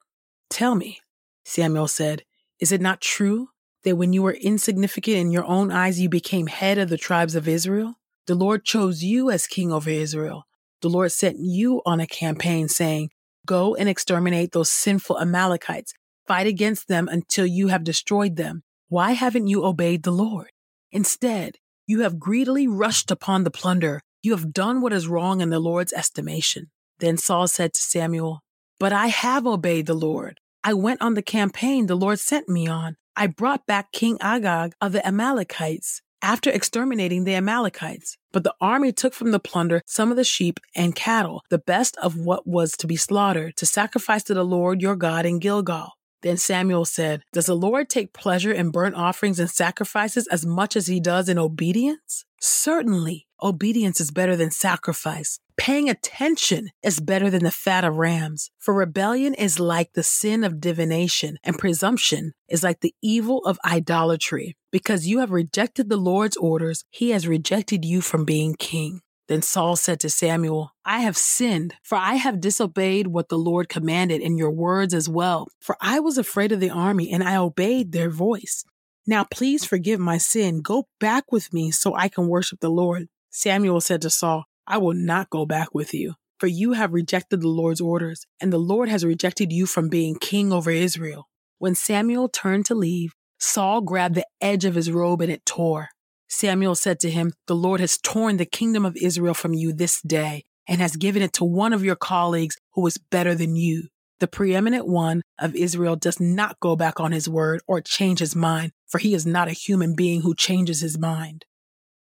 Tell 0.50 0.76
me. 0.76 1.00
Samuel 1.44 1.88
said, 1.88 2.24
Is 2.60 2.72
it 2.72 2.82
not 2.82 3.02
true 3.02 3.50
that 3.84 3.96
when 3.96 4.14
you 4.14 4.22
were 4.22 4.34
insignificant 4.34 5.18
in 5.18 5.32
your 5.32 5.46
own 5.46 5.72
eyes, 5.72 6.00
you 6.00 6.10
became 6.10 6.48
head 6.48 6.78
of 6.78 6.90
the 6.90 6.98
tribes 6.98 7.36
of 7.36 7.48
Israel? 7.48 7.96
The 8.28 8.36
Lord 8.36 8.66
chose 8.66 9.04
you 9.04 9.32
as 9.32 9.48
king 9.48 9.72
over 9.72 9.90
Israel. 9.90 10.46
The 10.82 10.90
Lord 10.90 11.12
sent 11.12 11.38
you 11.40 11.82
on 11.86 12.00
a 12.00 12.08
campaign 12.08 12.68
saying, 12.70 13.10
Go 13.46 13.76
and 13.76 13.90
exterminate 13.90 14.52
those 14.52 14.70
sinful 14.70 15.20
Amalekites. 15.20 15.94
Fight 16.28 16.48
against 16.48 16.88
them 16.88 17.08
until 17.08 17.46
you 17.46 17.68
have 17.68 17.84
destroyed 17.84 18.36
them. 18.36 18.64
Why 18.88 19.12
haven't 19.12 19.48
you 19.48 19.66
obeyed 19.66 20.04
the 20.04 20.12
Lord? 20.12 20.50
Instead, 20.92 21.56
you 21.88 22.02
have 22.02 22.20
greedily 22.20 22.68
rushed 22.68 23.12
upon 23.12 23.44
the 23.44 23.52
plunder. 23.52 24.02
You 24.22 24.32
have 24.32 24.54
done 24.54 24.82
what 24.82 24.94
is 24.94 25.08
wrong 25.08 25.42
in 25.42 25.50
the 25.50 25.60
Lord's 25.60 25.94
estimation. 25.94 26.70
Then 27.00 27.18
Saul 27.18 27.48
said 27.48 27.74
to 27.74 27.82
Samuel, 27.82 28.42
But 28.80 28.94
I 28.94 29.08
have 29.08 29.48
obeyed 29.48 29.86
the 29.86 29.94
Lord. 29.94 30.40
I 30.64 30.74
went 30.74 31.02
on 31.02 31.14
the 31.14 31.22
campaign 31.22 31.88
the 31.88 31.96
Lord 31.96 32.20
sent 32.20 32.48
me 32.48 32.68
on. 32.68 32.96
I 33.16 33.28
brought 33.28 33.66
back 33.66 33.92
King 33.92 34.18
Agag 34.22 34.74
of 34.80 34.92
the 34.92 35.06
Amalekites 35.06 36.02
after 36.22 36.50
exterminating 36.50 37.24
the 37.24 37.36
Amalekites. 37.36 38.18
But 38.32 38.44
the 38.44 38.56
army 38.62 38.92
took 38.92 39.14
from 39.14 39.32
the 39.32 39.40
plunder 39.40 39.82
some 39.86 40.12
of 40.12 40.18
the 40.18 40.24
sheep 40.24 40.60
and 40.76 40.96
cattle, 40.96 41.44
the 41.50 41.58
best 41.58 41.98
of 41.98 42.18
what 42.18 42.48
was 42.48 42.72
to 42.74 42.88
be 42.88 42.96
slaughtered, 42.96 43.56
to 43.58 43.66
sacrifice 43.66 44.24
to 44.24 44.34
the 44.34 44.44
Lord 44.44 44.82
your 44.82 44.96
God 44.96 45.26
in 45.26 45.40
Gilgal. 45.40 45.94
Then 46.22 46.38
Samuel 46.38 46.86
said, 46.86 47.24
Does 47.32 47.46
the 47.46 47.56
Lord 47.56 47.90
take 47.90 48.14
pleasure 48.14 48.52
in 48.52 48.72
burnt 48.72 48.96
offerings 48.96 49.40
and 49.40 49.50
sacrifices 49.50 50.28
as 50.28 50.46
much 50.46 50.76
as 50.76 50.88
he 50.88 51.00
does 51.00 51.30
in 51.30 51.38
obedience? 51.38 52.26
Certainly, 52.42 53.28
obedience 53.42 54.02
is 54.02 54.12
better 54.12 54.36
than 54.36 54.52
sacrifice. 54.52 55.40
Paying 55.60 55.90
attention 55.90 56.70
is 56.82 57.02
better 57.02 57.30
than 57.30 57.44
the 57.44 57.52
fat 57.52 57.84
of 57.84 57.98
rams. 57.98 58.50
For 58.60 58.74
rebellion 58.74 59.34
is 59.34 59.60
like 59.60 59.92
the 59.92 60.04
sin 60.04 60.46
of 60.46 60.62
divination, 60.62 61.38
and 61.44 61.60
presumption 61.60 62.32
is 62.48 62.64
like 62.64 62.80
the 62.80 62.96
evil 63.02 63.44
of 63.46 63.60
idolatry. 63.66 64.56
Because 64.72 65.06
you 65.06 65.20
have 65.20 65.32
rejected 65.32 65.90
the 65.90 65.98
Lord's 65.98 66.38
orders, 66.38 66.86
he 66.90 67.10
has 67.10 67.28
rejected 67.28 67.84
you 67.84 68.00
from 68.00 68.24
being 68.24 68.56
king. 68.56 69.02
Then 69.28 69.42
Saul 69.42 69.76
said 69.76 70.00
to 70.00 70.10
Samuel, 70.10 70.72
I 70.86 71.02
have 71.02 71.18
sinned, 71.18 71.76
for 71.84 71.98
I 71.98 72.16
have 72.16 72.40
disobeyed 72.40 73.08
what 73.08 73.28
the 73.28 73.38
Lord 73.38 73.68
commanded 73.68 74.22
in 74.22 74.38
your 74.38 74.52
words 74.52 74.94
as 74.94 75.10
well. 75.10 75.50
For 75.60 75.76
I 75.82 76.00
was 76.00 76.18
afraid 76.18 76.54
of 76.54 76.62
the 76.62 76.70
army 76.70 77.12
and 77.12 77.22
I 77.22 77.36
obeyed 77.36 77.92
their 77.92 78.10
voice. 78.10 78.64
Now 79.06 79.26
please 79.26 79.66
forgive 79.66 80.00
my 80.00 80.20
sin. 80.20 80.62
Go 80.62 80.88
back 81.02 81.34
with 81.34 81.52
me 81.52 81.70
so 81.70 81.94
I 81.96 82.08
can 82.08 82.30
worship 82.30 82.62
the 82.62 82.70
Lord. 82.70 83.10
Samuel 83.30 83.82
said 83.82 84.02
to 84.02 84.10
Saul, 84.10 84.46
I 84.72 84.78
will 84.78 84.94
not 84.94 85.32
go 85.32 85.48
back 85.48 85.74
with 85.74 85.96
you, 85.96 86.14
for 86.40 86.46
you 86.46 86.74
have 86.74 86.94
rejected 86.94 87.42
the 87.42 87.48
Lord's 87.48 87.82
orders, 87.82 88.28
and 88.40 88.54
the 88.54 88.60
Lord 88.60 88.88
has 88.88 89.04
rejected 89.04 89.52
you 89.52 89.66
from 89.66 89.90
being 89.90 90.16
king 90.16 90.54
over 90.54 90.70
Israel. 90.70 91.28
When 91.58 91.74
Samuel 91.74 92.30
turned 92.30 92.68
to 92.68 92.76
leave, 92.76 93.14
Saul 93.40 93.82
grabbed 93.82 94.14
the 94.14 94.28
edge 94.40 94.66
of 94.66 94.76
his 94.76 94.92
robe 94.92 95.22
and 95.22 95.32
it 95.32 95.44
tore. 95.44 95.90
Samuel 96.28 96.76
said 96.76 97.00
to 97.00 97.10
him, 97.10 97.34
The 97.48 97.56
Lord 97.56 97.80
has 97.80 97.98
torn 97.98 98.38
the 98.38 98.46
kingdom 98.46 98.86
of 98.86 98.96
Israel 98.96 99.34
from 99.34 99.56
you 99.56 99.74
this 99.74 100.02
day 100.04 100.44
and 100.68 100.80
has 100.80 100.96
given 100.96 101.24
it 101.24 101.34
to 101.34 101.44
one 101.44 101.74
of 101.74 101.84
your 101.84 101.96
colleagues 101.96 102.56
who 102.74 102.86
is 102.86 103.00
better 103.00 103.34
than 103.34 103.56
you. 103.56 103.88
The 104.20 104.28
preeminent 104.28 104.88
one 104.88 105.24
of 105.40 105.56
Israel 105.56 105.96
does 105.96 106.20
not 106.20 106.60
go 106.60 106.76
back 106.76 107.00
on 107.00 107.12
his 107.12 107.28
word 107.28 107.62
or 107.68 107.82
change 107.82 108.20
his 108.20 108.36
mind, 108.36 108.72
for 108.88 109.00
he 109.00 109.16
is 109.16 109.26
not 109.26 109.48
a 109.48 109.54
human 109.54 109.96
being 109.96 110.22
who 110.22 110.36
changes 110.36 110.82
his 110.82 111.00
mind. 111.00 111.46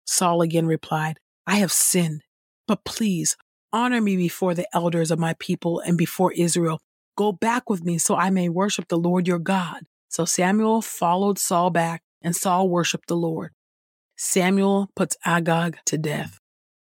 Saul 0.05 0.41
again 0.41 0.65
replied, 0.65 1.17
I 1.45 1.55
have 1.55 1.71
sinned, 1.71 2.22
but 2.67 2.83
please 2.83 3.35
honor 3.71 4.01
me 4.01 4.15
before 4.15 4.53
the 4.53 4.67
elders 4.73 5.11
of 5.11 5.19
my 5.19 5.33
people 5.39 5.79
and 5.79 5.97
before 5.97 6.31
Israel. 6.33 6.79
Go 7.17 7.31
back 7.31 7.69
with 7.69 7.83
me 7.83 7.97
so 7.97 8.15
I 8.15 8.29
may 8.29 8.49
worship 8.49 8.87
the 8.87 8.97
Lord 8.97 9.27
your 9.27 9.39
God. 9.39 9.83
So 10.09 10.25
Samuel 10.25 10.81
followed 10.81 11.39
Saul 11.39 11.71
back, 11.71 12.03
and 12.21 12.35
Saul 12.35 12.69
worshiped 12.69 13.07
the 13.07 13.15
Lord. 13.15 13.51
Samuel 14.15 14.89
puts 14.95 15.17
Agag 15.25 15.79
to 15.85 15.97
death. 15.97 16.39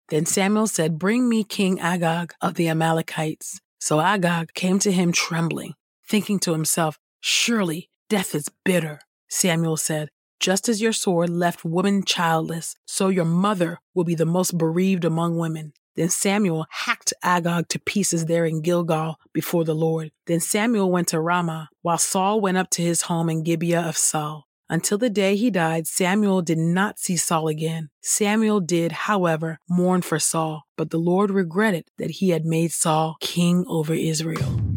Then 0.09 0.27
Samuel 0.27 0.67
said, 0.67 0.99
Bring 0.99 1.29
me 1.29 1.45
King 1.45 1.79
Agag 1.81 2.33
of 2.41 2.55
the 2.55 2.69
Amalekites. 2.69 3.61
So 3.79 4.00
Agag 4.00 4.55
came 4.55 4.79
to 4.81 4.91
him 4.91 5.12
trembling, 5.12 5.75
thinking 6.09 6.39
to 6.41 6.53
himself, 6.53 6.99
Surely 7.21 7.91
death 8.09 8.35
is 8.35 8.49
bitter. 8.65 9.00
Samuel 9.29 9.77
said, 9.77 10.09
Just 10.41 10.71
as 10.71 10.81
your 10.81 10.95
sword 10.95 11.29
left 11.29 11.67
woman 11.67 12.03
childless, 12.03 12.75
so 12.87 13.09
your 13.09 13.27
mother 13.27 13.79
will 13.95 14.05
be 14.05 14.15
the 14.15 14.25
most 14.25 14.57
bereaved 14.57 15.05
among 15.05 15.37
women. 15.37 15.75
Then 15.97 16.09
Samuel 16.09 16.65
hacked 16.71 17.13
Agag 17.23 17.69
to 17.69 17.79
pieces 17.79 18.25
there 18.25 18.47
in 18.47 18.63
Gilgal 18.63 19.21
before 19.35 19.65
the 19.65 19.75
Lord. 19.75 20.13
Then 20.27 20.41
Samuel 20.41 20.91
went 20.91 21.09
to 21.09 21.21
Ramah, 21.21 21.69
while 21.83 21.99
Saul 21.99 22.41
went 22.41 22.57
up 22.57 22.71
to 22.71 22.83
his 22.83 23.03
home 23.03 23.29
in 23.29 23.43
Gibeah 23.43 23.83
of 23.83 23.99
Saul. 23.99 24.47
Until 24.71 24.97
the 24.97 25.11
day 25.11 25.37
he 25.37 25.51
died, 25.51 25.87
Samuel 25.87 26.41
did 26.41 26.57
not 26.57 26.99
see 26.99 27.19
Saul 27.19 27.49
again. 27.49 27.91
Samuel 28.01 28.61
did, 28.61 28.93
however, 28.93 29.59
mourn 29.69 30.01
for 30.01 30.19
Saul, 30.19 30.63
but 30.77 30.89
the 30.89 30.97
Lord 30.99 31.31
regretted 31.31 31.91
that 31.99 32.13
he 32.13 32.31
had 32.31 32.47
made 32.47 32.73
Saul 32.73 33.17
king 33.21 33.67
over 33.69 33.93
Israel. 33.93 34.70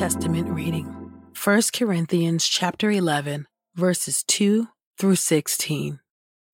Testament 0.00 0.48
reading 0.48 0.86
1 1.44 1.62
Corinthians 1.74 2.48
chapter 2.48 2.90
11 2.90 3.46
verses 3.74 4.22
2 4.22 4.66
through 4.98 5.16
16. 5.16 6.00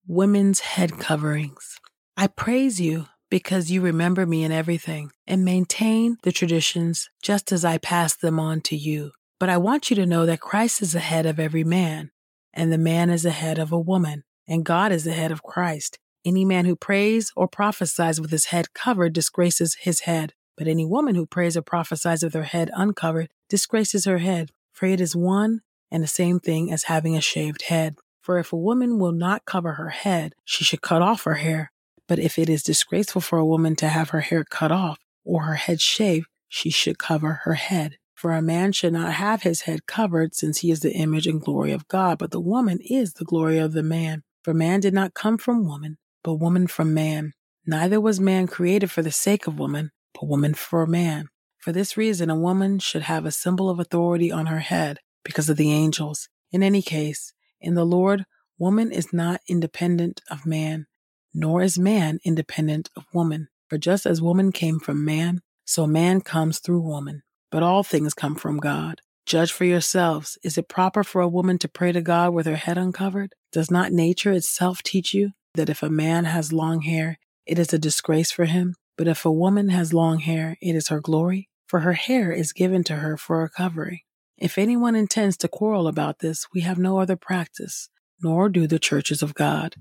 Women's 0.09 0.59
head 0.59 0.99
coverings. 0.99 1.79
I 2.17 2.27
praise 2.27 2.81
you 2.81 3.07
because 3.31 3.71
you 3.71 3.83
remember 3.83 4.27
me 4.27 4.43
in 4.43 4.51
everything 4.51 5.13
and 5.29 5.45
maintain 5.45 6.17
the 6.25 6.33
traditions 6.33 7.09
just 7.23 7.53
as 7.53 7.65
I 7.65 7.79
pass 7.79 8.17
them 8.17 8.41
on 8.41 8.63
to 8.63 8.75
you. 8.75 9.13
But 9.39 9.49
I 9.49 9.59
want 9.59 9.91
you 9.91 9.95
to 9.95 10.07
know 10.07 10.27
that 10.27 10.41
Christ 10.41 10.83
is 10.83 10.91
the 10.91 10.99
head 10.99 11.25
of 11.25 11.39
every 11.39 11.63
man, 11.63 12.11
and 12.53 12.73
the 12.73 12.79
man 12.79 13.11
is 13.11 13.23
the 13.23 13.31
head 13.31 13.61
of 13.61 13.71
a 13.71 13.79
woman, 13.79 14.25
and 14.49 14.65
God 14.65 14.91
is 14.91 15.05
the 15.05 15.13
head 15.13 15.31
of 15.31 15.45
Christ. 15.45 16.01
Any 16.25 16.45
man 16.45 16.65
who 16.65 16.75
prays 16.75 17.31
or 17.37 17.47
prophesies 17.47 18.21
with 18.21 18.33
his 18.33 18.47
head 18.47 18.75
covered 18.75 19.13
disgraces 19.13 19.77
his 19.83 20.01
head, 20.01 20.33
but 20.59 20.67
any 20.67 20.85
woman 20.85 21.15
who 21.15 21.27
prays 21.27 21.57
or 21.57 21.63
prophesies 21.63 22.25
with 22.25 22.35
her 22.35 22.43
head 22.43 22.73
uncovered 22.75 23.29
disgraces 23.49 24.05
her 24.05 24.19
head, 24.19 24.51
for 24.73 24.87
it 24.87 25.01
is 25.01 25.17
one 25.17 25.61
and 25.91 26.03
the 26.03 26.09
same 26.09 26.41
thing 26.41 26.73
as 26.73 26.85
having 26.85 27.17
a 27.17 27.21
shaved 27.21 27.63
head. 27.63 27.97
For 28.21 28.39
if 28.39 28.53
a 28.53 28.57
woman 28.57 28.99
will 28.99 29.13
not 29.13 29.45
cover 29.45 29.75
her 29.75 29.91
head, 29.91 30.35
she 30.45 30.65
should 30.65 30.83
cut 30.83 31.03
off 31.03 31.25
her 31.25 31.35
hair. 31.35 31.71
But 32.09 32.19
if 32.19 32.39
it 32.39 32.49
is 32.49 32.63
disgraceful 32.63 33.21
for 33.21 33.39
a 33.39 33.47
woman 33.47 33.77
to 33.77 33.89
have 33.89 34.11
her 34.11 34.21
hair 34.21 34.45
cut 34.45 34.73
off 34.73 34.99
or 35.25 35.43
her 35.43 35.55
head 35.55 35.81
shaved, 35.81 36.27
she 36.49 36.71
should 36.71 36.99
cover 36.99 37.41
her 37.45 37.55
head. 37.55 37.99
For 38.15 38.33
a 38.33 38.43
man 38.43 38.73
should 38.73 38.95
not 38.95 39.13
have 39.13 39.43
his 39.43 39.63
head 39.63 39.87
covered, 39.87 40.35
since 40.35 40.59
he 40.59 40.71
is 40.71 40.81
the 40.81 40.93
image 40.93 41.27
and 41.27 41.41
glory 41.41 41.73
of 41.73 41.87
God, 41.89 42.19
but 42.19 42.31
the 42.31 42.41
woman 42.41 42.79
is 42.81 43.15
the 43.15 43.25
glory 43.25 43.59
of 43.59 43.73
the 43.73 43.83
man. 43.83 44.23
For 44.43 44.55
man 44.55 44.81
did 44.81 44.95
not 44.95 45.13
come 45.13 45.37
from 45.37 45.67
woman, 45.67 45.99
but 46.25 46.37
woman 46.37 46.67
from 46.67 46.95
man. 46.95 47.35
Neither 47.67 48.01
was 48.01 48.19
man 48.19 48.47
created 48.47 48.91
for 48.91 49.03
the 49.03 49.13
sake 49.13 49.47
of 49.47 49.59
woman, 49.59 49.91
but 50.15 50.29
woman 50.29 50.55
for 50.55 50.87
man. 50.87 51.29
For 51.67 51.73
this 51.73 51.97
reason, 51.97 52.31
a 52.31 52.37
woman 52.37 52.79
should 52.79 53.03
have 53.03 53.27
a 53.27 53.33
symbol 53.33 53.69
of 53.69 53.81
authority 53.81 54.31
on 54.31 54.47
her 54.47 54.61
head 54.61 55.01
because 55.25 55.49
of 55.49 55.57
the 55.57 55.73
angels. 55.73 56.29
In 56.53 56.63
any 56.63 56.81
case, 56.81 57.33
in 57.61 57.75
the 57.75 57.85
Lord, 57.85 58.25
woman 58.57 58.93
is 58.93 59.13
not 59.13 59.41
independent 59.49 60.21
of 60.31 60.47
man, 60.47 60.87
nor 61.35 61.63
is 61.63 61.77
man 61.77 62.21
independent 62.25 62.91
of 62.95 63.03
woman. 63.13 63.49
For 63.69 63.79
just 63.79 64.07
as 64.07 64.23
woman 64.23 64.53
came 64.53 64.79
from 64.79 65.05
man, 65.05 65.41
so 65.65 65.89
man 65.89 66.21
comes 66.21 66.61
through 66.61 66.83
woman. 66.83 67.25
But 67.51 67.65
all 67.65 67.83
things 67.83 68.15
come 68.15 68.37
from 68.37 68.59
God. 68.59 69.01
Judge 69.27 69.51
for 69.51 69.65
yourselves. 69.65 70.39
Is 70.45 70.57
it 70.57 70.69
proper 70.69 71.03
for 71.03 71.21
a 71.21 71.27
woman 71.27 71.59
to 71.59 71.69
pray 71.69 71.91
to 71.91 72.01
God 72.01 72.33
with 72.33 72.47
her 72.47 72.55
head 72.55 72.79
uncovered? 72.79 73.33
Does 73.51 73.73
not 73.73 73.91
nature 73.91 74.31
itself 74.31 74.85
teach 74.85 75.13
you 75.13 75.33
that 75.55 75.69
if 75.69 75.83
a 75.83 75.91
man 75.91 76.27
has 76.27 76.53
long 76.53 76.83
hair, 76.83 77.19
it 77.45 77.59
is 77.59 77.73
a 77.73 77.79
disgrace 77.81 78.31
for 78.31 78.45
him? 78.45 78.77
But 78.97 79.09
if 79.09 79.25
a 79.25 79.33
woman 79.33 79.71
has 79.71 79.93
long 79.93 80.21
hair, 80.21 80.57
it 80.63 80.77
is 80.77 80.89
her 80.89 81.01
glory, 81.01 81.49
for 81.67 81.81
her 81.81 81.95
hair 81.95 82.33
is 82.33 82.53
given 82.53 82.85
to 82.85 82.97
her 82.97 83.17
for 83.17 83.43
a 83.43 83.51
covering. 83.51 84.01
If 84.39 84.59
anyone 84.59 84.95
intends 84.95 85.37
to 85.39 85.49
quarrel 85.49 85.89
about 85.89 86.19
this, 86.19 86.47
we 86.53 86.61
have 86.61 86.79
no 86.79 87.01
other 87.01 87.17
practice, 87.17 87.89
nor 88.23 88.49
do 88.49 88.67
the 88.67 88.79
churches 88.79 89.23
of 89.23 89.35
God. 89.35 89.77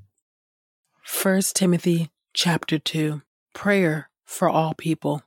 1 1.22 1.42
Timothy 1.54 2.10
chapter 2.34 2.80
2 2.80 3.22
Prayer 3.54 4.10
for 4.26 4.50
all 4.50 4.74
people. 4.74 5.24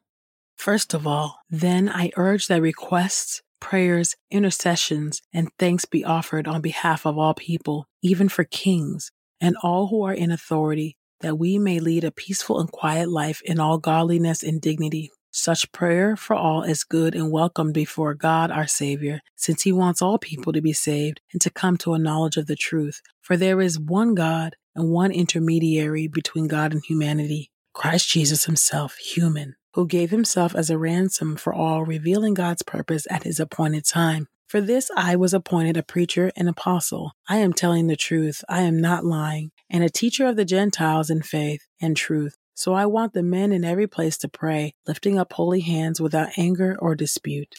First 0.56 0.92
of 0.92 1.06
all, 1.06 1.38
then 1.48 1.88
I 1.88 2.10
urge 2.16 2.48
that 2.48 2.60
requests, 2.60 3.42
prayers, 3.60 4.16
intercessions, 4.30 5.22
and 5.32 5.50
thanks 5.58 5.84
be 5.84 6.04
offered 6.04 6.48
on 6.48 6.60
behalf 6.60 7.06
of 7.06 7.16
all 7.16 7.34
people, 7.34 7.86
even 8.02 8.28
for 8.28 8.44
kings 8.44 9.12
and 9.40 9.56
all 9.62 9.86
who 9.86 10.02
are 10.02 10.12
in 10.12 10.30
authority, 10.32 10.96
that 11.20 11.38
we 11.38 11.58
may 11.58 11.78
lead 11.80 12.04
a 12.04 12.10
peaceful 12.10 12.60
and 12.60 12.70
quiet 12.70 13.08
life 13.08 13.40
in 13.44 13.60
all 13.60 13.78
godliness 13.78 14.42
and 14.42 14.60
dignity. 14.60 15.10
Such 15.30 15.70
prayer 15.72 16.16
for 16.16 16.34
all 16.34 16.62
is 16.62 16.84
good 16.84 17.14
and 17.14 17.30
welcome 17.30 17.72
before 17.72 18.14
God 18.14 18.50
our 18.50 18.66
Savior, 18.66 19.20
since 19.36 19.62
He 19.62 19.72
wants 19.72 20.00
all 20.02 20.18
people 20.18 20.52
to 20.52 20.62
be 20.62 20.72
saved 20.72 21.20
and 21.32 21.40
to 21.42 21.50
come 21.50 21.76
to 21.78 21.94
a 21.94 21.98
knowledge 21.98 22.36
of 22.36 22.46
the 22.46 22.56
truth. 22.56 23.00
For 23.20 23.36
there 23.36 23.60
is 23.60 23.78
one 23.78 24.14
God 24.14 24.56
and 24.74 24.90
one 24.90 25.12
intermediary 25.12 26.08
between 26.08 26.48
God 26.48 26.72
and 26.72 26.82
humanity, 26.84 27.50
Christ 27.74 28.08
Jesus 28.08 28.44
Himself, 28.46 28.96
human. 28.96 29.54
who 29.74 29.86
gave 29.86 30.10
himself 30.10 30.56
as 30.56 30.70
a 30.70 30.78
ransom 30.78 31.36
for 31.36 31.54
all, 31.54 31.84
revealing 31.84 32.34
God's 32.34 32.62
purpose 32.62 33.06
at 33.10 33.22
his 33.22 33.38
appointed 33.38 33.84
time. 33.84 34.26
For 34.48 34.60
this 34.60 34.90
I 34.96 35.14
was 35.14 35.34
appointed 35.34 35.76
a 35.76 35.82
preacher 35.82 36.32
and 36.34 36.48
apostle. 36.48 37.12
I 37.28 37.36
am 37.36 37.52
telling 37.52 37.86
the 37.86 37.96
truth, 37.96 38.42
I 38.48 38.62
am 38.62 38.80
not 38.80 39.04
lying, 39.04 39.50
and 39.70 39.84
a 39.84 39.90
teacher 39.90 40.26
of 40.26 40.36
the 40.36 40.44
Gentiles 40.44 41.10
in 41.10 41.22
faith 41.22 41.60
and 41.80 41.96
truth. 41.96 42.36
So 42.58 42.74
I 42.74 42.86
want 42.86 43.12
the 43.12 43.22
men 43.22 43.52
in 43.52 43.64
every 43.64 43.86
place 43.86 44.18
to 44.18 44.28
pray, 44.28 44.74
lifting 44.84 45.16
up 45.16 45.32
holy 45.32 45.60
hands 45.60 46.00
without 46.00 46.36
anger 46.36 46.76
or 46.80 46.96
dispute. 46.96 47.54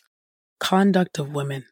Conduct 0.59 1.17
of 1.17 1.33
women. 1.33 1.63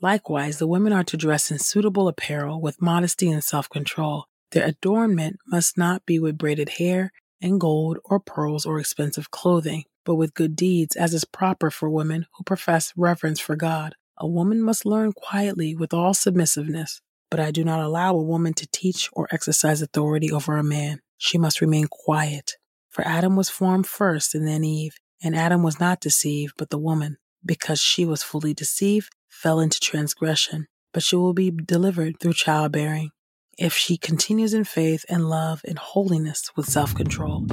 Likewise, 0.00 0.60
the 0.60 0.68
women 0.68 0.92
are 0.92 1.02
to 1.02 1.16
dress 1.16 1.50
in 1.50 1.58
suitable 1.58 2.06
apparel 2.06 2.60
with 2.60 2.80
modesty 2.80 3.28
and 3.32 3.42
self 3.42 3.68
control. 3.68 4.26
Their 4.52 4.64
adornment 4.64 5.38
must 5.44 5.76
not 5.76 6.06
be 6.06 6.20
with 6.20 6.38
braided 6.38 6.68
hair 6.68 7.12
and 7.42 7.58
gold 7.58 7.98
or 8.04 8.20
pearls 8.20 8.64
or 8.64 8.78
expensive 8.78 9.32
clothing, 9.32 9.82
but 10.04 10.14
with 10.14 10.34
good 10.34 10.54
deeds, 10.54 10.94
as 10.94 11.12
is 11.14 11.24
proper 11.24 11.72
for 11.72 11.90
women 11.90 12.26
who 12.36 12.44
profess 12.44 12.92
reverence 12.96 13.40
for 13.40 13.56
God. 13.56 13.96
A 14.18 14.28
woman 14.28 14.62
must 14.62 14.86
learn 14.86 15.14
quietly 15.14 15.74
with 15.74 15.92
all 15.92 16.14
submissiveness, 16.14 17.00
but 17.28 17.40
I 17.40 17.50
do 17.50 17.64
not 17.64 17.80
allow 17.80 18.14
a 18.14 18.22
woman 18.22 18.54
to 18.54 18.68
teach 18.70 19.10
or 19.14 19.26
exercise 19.32 19.82
authority 19.82 20.30
over 20.30 20.56
a 20.56 20.62
man. 20.62 21.00
She 21.16 21.38
must 21.38 21.60
remain 21.60 21.88
quiet. 21.90 22.52
For 22.98 23.06
Adam 23.06 23.36
was 23.36 23.48
formed 23.48 23.86
first 23.86 24.34
and 24.34 24.44
then 24.44 24.64
Eve, 24.64 24.96
and 25.22 25.36
Adam 25.36 25.62
was 25.62 25.78
not 25.78 26.00
deceived, 26.00 26.54
but 26.58 26.70
the 26.70 26.78
woman, 26.78 27.16
because 27.46 27.80
she 27.80 28.04
was 28.04 28.24
fully 28.24 28.52
deceived, 28.52 29.10
fell 29.28 29.60
into 29.60 29.78
transgression, 29.78 30.66
but 30.92 31.04
she 31.04 31.14
will 31.14 31.32
be 31.32 31.52
delivered 31.52 32.18
through 32.18 32.32
childbearing 32.32 33.10
if 33.56 33.72
she 33.72 33.98
continues 33.98 34.52
in 34.52 34.64
faith 34.64 35.04
and 35.08 35.30
love 35.30 35.60
and 35.64 35.78
holiness 35.78 36.50
with 36.56 36.66
self 36.66 36.92
control. 36.92 37.44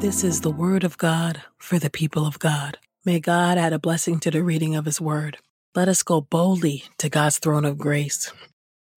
This 0.00 0.24
is 0.24 0.40
the 0.40 0.50
word 0.50 0.82
of 0.82 0.98
God 0.98 1.42
for 1.56 1.78
the 1.78 1.88
people 1.88 2.26
of 2.26 2.40
God. 2.40 2.78
May 3.04 3.20
God 3.20 3.56
add 3.56 3.72
a 3.72 3.78
blessing 3.78 4.18
to 4.18 4.32
the 4.32 4.42
reading 4.42 4.74
of 4.74 4.86
his 4.86 5.00
word. 5.00 5.38
Let 5.76 5.86
us 5.86 6.02
go 6.02 6.20
boldly 6.20 6.82
to 6.98 7.08
God's 7.08 7.38
throne 7.38 7.64
of 7.64 7.78
grace. 7.78 8.32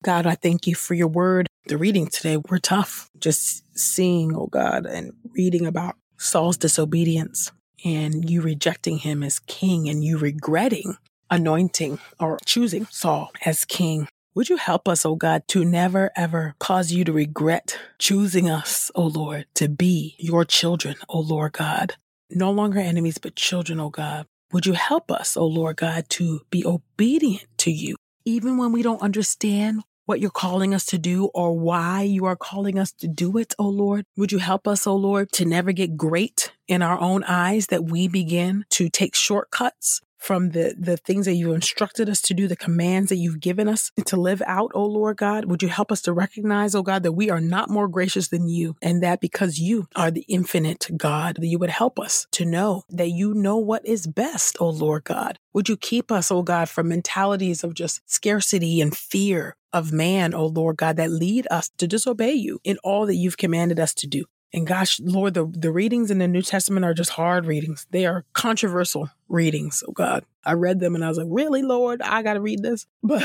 God, 0.02 0.26
I 0.26 0.34
thank 0.34 0.66
you 0.66 0.74
for 0.74 0.94
your 0.94 1.08
word. 1.08 1.48
The 1.66 1.78
reading 1.78 2.08
today 2.08 2.36
were 2.36 2.58
tough. 2.58 3.08
Just 3.18 3.64
seeing, 3.78 4.34
oh 4.36 4.46
God, 4.46 4.86
and 4.86 5.12
reading 5.34 5.66
about 5.66 5.96
Saul's 6.16 6.56
disobedience 6.56 7.52
and 7.84 8.28
you 8.28 8.42
rejecting 8.42 8.98
him 8.98 9.22
as 9.22 9.38
king 9.40 9.88
and 9.88 10.04
you 10.04 10.18
regretting 10.18 10.96
anointing 11.30 11.98
or 12.20 12.38
choosing 12.44 12.86
Saul 12.90 13.32
as 13.46 13.64
king. 13.64 14.08
Would 14.34 14.48
you 14.48 14.56
help 14.56 14.88
us, 14.88 15.04
oh 15.04 15.14
God, 15.14 15.46
to 15.48 15.64
never 15.64 16.10
ever 16.16 16.54
cause 16.58 16.92
you 16.92 17.04
to 17.04 17.12
regret 17.12 17.78
choosing 17.98 18.48
us, 18.50 18.90
oh 18.94 19.06
Lord, 19.06 19.46
to 19.54 19.68
be 19.68 20.16
your 20.18 20.44
children, 20.44 20.96
oh 21.08 21.20
Lord 21.20 21.52
God? 21.52 21.96
No 22.34 22.50
longer 22.50 22.78
enemies, 22.78 23.18
but 23.18 23.36
children, 23.36 23.78
O 23.78 23.90
God. 23.90 24.26
Would 24.52 24.64
you 24.64 24.72
help 24.72 25.10
us, 25.10 25.36
O 25.36 25.46
Lord 25.46 25.76
God, 25.76 26.08
to 26.10 26.40
be 26.50 26.64
obedient 26.64 27.46
to 27.58 27.70
you, 27.70 27.96
even 28.24 28.56
when 28.56 28.72
we 28.72 28.82
don't 28.82 29.02
understand 29.02 29.82
what 30.12 30.20
you're 30.20 30.30
calling 30.30 30.74
us 30.74 30.84
to 30.84 30.98
do 30.98 31.30
or 31.32 31.58
why 31.58 32.02
you 32.02 32.26
are 32.26 32.36
calling 32.36 32.78
us 32.78 32.92
to 32.92 33.08
do 33.08 33.38
it, 33.38 33.54
O 33.58 33.66
Lord? 33.66 34.04
Would 34.18 34.30
you 34.30 34.40
help 34.40 34.68
us, 34.68 34.86
O 34.86 34.94
Lord, 34.94 35.32
to 35.32 35.46
never 35.46 35.72
get 35.72 35.96
great 35.96 36.52
in 36.68 36.82
our 36.82 37.00
own 37.00 37.24
eyes 37.24 37.68
that 37.68 37.84
we 37.84 38.08
begin 38.08 38.66
to 38.72 38.90
take 38.90 39.14
shortcuts 39.14 40.02
from 40.22 40.50
the, 40.50 40.74
the 40.78 40.96
things 40.96 41.26
that 41.26 41.34
you've 41.34 41.54
instructed 41.54 42.08
us 42.08 42.22
to 42.22 42.34
do, 42.34 42.46
the 42.46 42.54
commands 42.54 43.08
that 43.08 43.16
you've 43.16 43.40
given 43.40 43.68
us 43.68 43.90
to 44.06 44.16
live 44.16 44.40
out, 44.46 44.70
oh 44.72 44.86
Lord 44.86 45.16
God. 45.16 45.46
Would 45.46 45.62
you 45.62 45.68
help 45.68 45.90
us 45.90 46.00
to 46.02 46.12
recognize, 46.12 46.74
oh 46.76 46.82
God, 46.82 47.02
that 47.02 47.12
we 47.12 47.28
are 47.28 47.40
not 47.40 47.70
more 47.70 47.88
gracious 47.88 48.28
than 48.28 48.48
you 48.48 48.76
and 48.80 49.02
that 49.02 49.20
because 49.20 49.58
you 49.58 49.88
are 49.96 50.12
the 50.12 50.24
infinite 50.28 50.88
God, 50.96 51.36
that 51.36 51.46
you 51.46 51.58
would 51.58 51.70
help 51.70 51.98
us 51.98 52.28
to 52.32 52.44
know 52.44 52.84
that 52.88 53.08
you 53.08 53.34
know 53.34 53.56
what 53.56 53.84
is 53.84 54.06
best, 54.06 54.56
oh 54.60 54.70
Lord 54.70 55.04
God. 55.04 55.38
Would 55.54 55.68
you 55.68 55.76
keep 55.76 56.12
us, 56.12 56.30
oh 56.30 56.42
God, 56.42 56.68
from 56.68 56.88
mentalities 56.88 57.64
of 57.64 57.74
just 57.74 58.00
scarcity 58.06 58.80
and 58.80 58.96
fear 58.96 59.56
of 59.72 59.92
man, 59.92 60.34
oh 60.34 60.46
Lord 60.46 60.76
God, 60.76 60.96
that 60.96 61.10
lead 61.10 61.46
us 61.50 61.70
to 61.78 61.88
disobey 61.88 62.32
you 62.32 62.60
in 62.62 62.78
all 62.84 63.06
that 63.06 63.16
you've 63.16 63.38
commanded 63.38 63.80
us 63.80 63.94
to 63.94 64.06
do. 64.06 64.24
And 64.52 64.66
gosh, 64.66 65.00
Lord, 65.00 65.34
the, 65.34 65.46
the 65.46 65.72
readings 65.72 66.10
in 66.10 66.18
the 66.18 66.28
New 66.28 66.42
Testament 66.42 66.84
are 66.84 66.94
just 66.94 67.10
hard 67.10 67.46
readings. 67.46 67.86
They 67.90 68.04
are 68.06 68.24
controversial 68.34 69.08
readings. 69.28 69.82
Oh 69.86 69.92
God. 69.92 70.24
I 70.44 70.52
read 70.54 70.80
them 70.80 70.94
and 70.94 71.04
I 71.04 71.08
was 71.08 71.18
like, 71.18 71.28
really, 71.30 71.62
Lord, 71.62 72.02
I 72.02 72.22
got 72.22 72.34
to 72.34 72.40
read 72.40 72.62
this. 72.62 72.86
But 73.02 73.24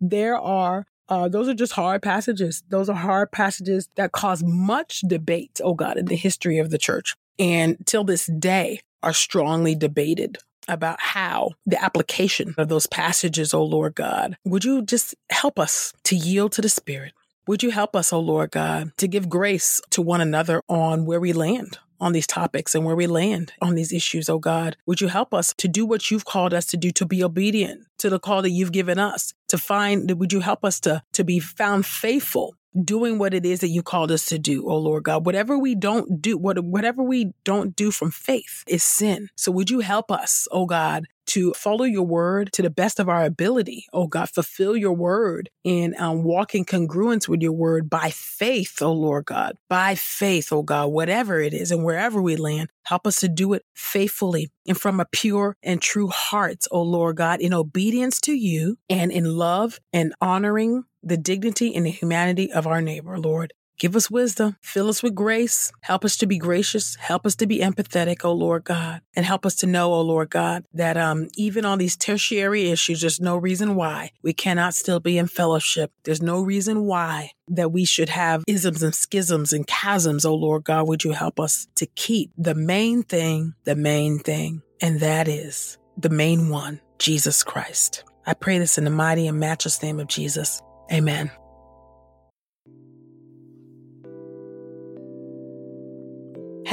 there 0.00 0.36
are, 0.36 0.86
uh, 1.08 1.28
those 1.28 1.48
are 1.48 1.54
just 1.54 1.72
hard 1.72 2.02
passages. 2.02 2.62
Those 2.68 2.88
are 2.88 2.96
hard 2.96 3.32
passages 3.32 3.88
that 3.96 4.12
cause 4.12 4.42
much 4.42 5.00
debate, 5.00 5.60
oh 5.62 5.74
God, 5.74 5.96
in 5.96 6.06
the 6.06 6.16
history 6.16 6.58
of 6.58 6.70
the 6.70 6.78
church. 6.78 7.14
And 7.38 7.78
till 7.86 8.04
this 8.04 8.26
day 8.26 8.80
are 9.02 9.12
strongly 9.12 9.74
debated 9.74 10.38
about 10.68 11.00
how 11.00 11.50
the 11.66 11.82
application 11.82 12.54
of 12.56 12.68
those 12.68 12.86
passages, 12.86 13.52
oh 13.52 13.64
Lord 13.64 13.94
God, 13.94 14.36
would 14.44 14.64
you 14.64 14.82
just 14.82 15.14
help 15.30 15.58
us 15.58 15.92
to 16.04 16.16
yield 16.16 16.52
to 16.52 16.62
the 16.62 16.68
Spirit? 16.68 17.12
Would 17.48 17.64
you 17.64 17.70
help 17.72 17.96
us, 17.96 18.12
O 18.12 18.18
oh 18.18 18.20
Lord 18.20 18.52
God, 18.52 18.92
to 18.98 19.08
give 19.08 19.28
grace 19.28 19.80
to 19.90 20.00
one 20.00 20.20
another 20.20 20.62
on 20.68 21.06
where 21.06 21.18
we 21.18 21.32
land 21.32 21.78
on 22.00 22.12
these 22.12 22.26
topics 22.26 22.72
and 22.72 22.84
where 22.84 22.94
we 22.94 23.08
land 23.08 23.52
on 23.60 23.74
these 23.74 23.92
issues, 23.92 24.28
oh 24.28 24.38
God? 24.38 24.76
Would 24.86 25.00
you 25.00 25.08
help 25.08 25.34
us 25.34 25.52
to 25.58 25.66
do 25.66 25.84
what 25.84 26.08
you've 26.08 26.24
called 26.24 26.54
us 26.54 26.66
to 26.66 26.76
do, 26.76 26.92
to 26.92 27.04
be 27.04 27.22
obedient 27.24 27.86
to 27.98 28.10
the 28.10 28.20
call 28.20 28.42
that 28.42 28.50
you've 28.50 28.70
given 28.70 29.00
us, 29.00 29.34
to 29.48 29.58
find, 29.58 30.08
would 30.20 30.32
you 30.32 30.38
help 30.38 30.64
us 30.64 30.78
to, 30.80 31.02
to 31.14 31.24
be 31.24 31.40
found 31.40 31.84
faithful 31.84 32.54
doing 32.84 33.18
what 33.18 33.34
it 33.34 33.44
is 33.44 33.60
that 33.60 33.68
you 33.68 33.82
called 33.82 34.10
us 34.10 34.26
to 34.26 34.38
do, 34.38 34.68
oh 34.68 34.78
Lord 34.78 35.02
God. 35.02 35.26
Whatever 35.26 35.58
we 35.58 35.74
don't 35.74 36.22
do, 36.22 36.38
what, 36.38 36.62
whatever 36.64 37.02
we 37.02 37.32
don't 37.44 37.74
do 37.76 37.90
from 37.90 38.10
faith 38.10 38.62
is 38.66 38.82
sin. 38.82 39.28
So 39.36 39.52
would 39.52 39.68
you 39.68 39.80
help 39.80 40.10
us, 40.10 40.46
oh 40.52 40.66
God, 40.66 41.06
to 41.32 41.52
follow 41.54 41.84
your 41.84 42.04
word 42.04 42.52
to 42.52 42.60
the 42.60 42.68
best 42.68 43.00
of 43.00 43.08
our 43.08 43.24
ability. 43.24 43.86
Oh 43.92 44.06
God, 44.06 44.28
fulfill 44.28 44.76
your 44.76 44.92
word 44.92 45.48
and 45.64 45.94
um, 45.96 46.24
walk 46.24 46.54
in 46.54 46.66
congruence 46.66 47.26
with 47.26 47.40
your 47.40 47.52
word 47.52 47.88
by 47.88 48.10
faith, 48.10 48.82
oh 48.82 48.92
Lord 48.92 49.24
God, 49.24 49.56
by 49.70 49.94
faith, 49.94 50.52
oh 50.52 50.62
God, 50.62 50.88
whatever 50.88 51.40
it 51.40 51.54
is 51.54 51.70
and 51.70 51.84
wherever 51.84 52.20
we 52.20 52.36
land, 52.36 52.68
help 52.84 53.06
us 53.06 53.20
to 53.20 53.28
do 53.28 53.54
it 53.54 53.64
faithfully 53.74 54.50
and 54.66 54.78
from 54.78 55.00
a 55.00 55.06
pure 55.10 55.56
and 55.62 55.80
true 55.80 56.08
heart, 56.08 56.66
oh 56.70 56.82
Lord 56.82 57.16
God, 57.16 57.40
in 57.40 57.54
obedience 57.54 58.20
to 58.22 58.32
you 58.34 58.76
and 58.90 59.10
in 59.10 59.24
love 59.24 59.80
and 59.92 60.14
honoring 60.20 60.84
the 61.02 61.16
dignity 61.16 61.74
and 61.74 61.86
the 61.86 61.90
humanity 61.90 62.52
of 62.52 62.66
our 62.66 62.82
neighbor, 62.82 63.18
Lord. 63.18 63.54
Give 63.78 63.96
us 63.96 64.10
wisdom, 64.10 64.56
fill 64.62 64.88
us 64.88 65.02
with 65.02 65.14
grace, 65.14 65.72
help 65.80 66.04
us 66.04 66.16
to 66.18 66.26
be 66.26 66.38
gracious, 66.38 66.96
help 66.96 67.26
us 67.26 67.34
to 67.36 67.46
be 67.46 67.58
empathetic, 67.58 68.24
oh 68.24 68.32
Lord 68.32 68.64
God, 68.64 69.00
and 69.16 69.26
help 69.26 69.44
us 69.44 69.56
to 69.56 69.66
know, 69.66 69.92
oh 69.92 70.02
Lord 70.02 70.30
God, 70.30 70.64
that 70.74 70.96
um, 70.96 71.28
even 71.36 71.64
on 71.64 71.78
these 71.78 71.96
tertiary 71.96 72.70
issues, 72.70 73.00
there's 73.00 73.20
no 73.20 73.36
reason 73.36 73.74
why 73.74 74.12
we 74.22 74.32
cannot 74.32 74.74
still 74.74 75.00
be 75.00 75.18
in 75.18 75.26
fellowship. 75.26 75.90
There's 76.04 76.22
no 76.22 76.42
reason 76.42 76.84
why 76.84 77.32
that 77.48 77.72
we 77.72 77.84
should 77.84 78.08
have 78.08 78.44
isms 78.46 78.82
and 78.82 78.94
schisms 78.94 79.52
and 79.52 79.66
chasms, 79.66 80.24
oh 80.24 80.34
Lord 80.34 80.64
God. 80.64 80.86
Would 80.86 81.04
you 81.04 81.12
help 81.12 81.40
us 81.40 81.66
to 81.76 81.86
keep 81.86 82.30
the 82.38 82.54
main 82.54 83.02
thing, 83.02 83.54
the 83.64 83.76
main 83.76 84.18
thing, 84.18 84.62
and 84.80 85.00
that 85.00 85.28
is 85.28 85.78
the 85.96 86.10
main 86.10 86.48
one, 86.48 86.80
Jesus 86.98 87.42
Christ. 87.42 88.04
I 88.26 88.34
pray 88.34 88.58
this 88.58 88.78
in 88.78 88.84
the 88.84 88.90
mighty 88.90 89.26
and 89.26 89.40
matchless 89.40 89.82
name 89.82 89.98
of 89.98 90.06
Jesus. 90.06 90.60
Amen. 90.92 91.30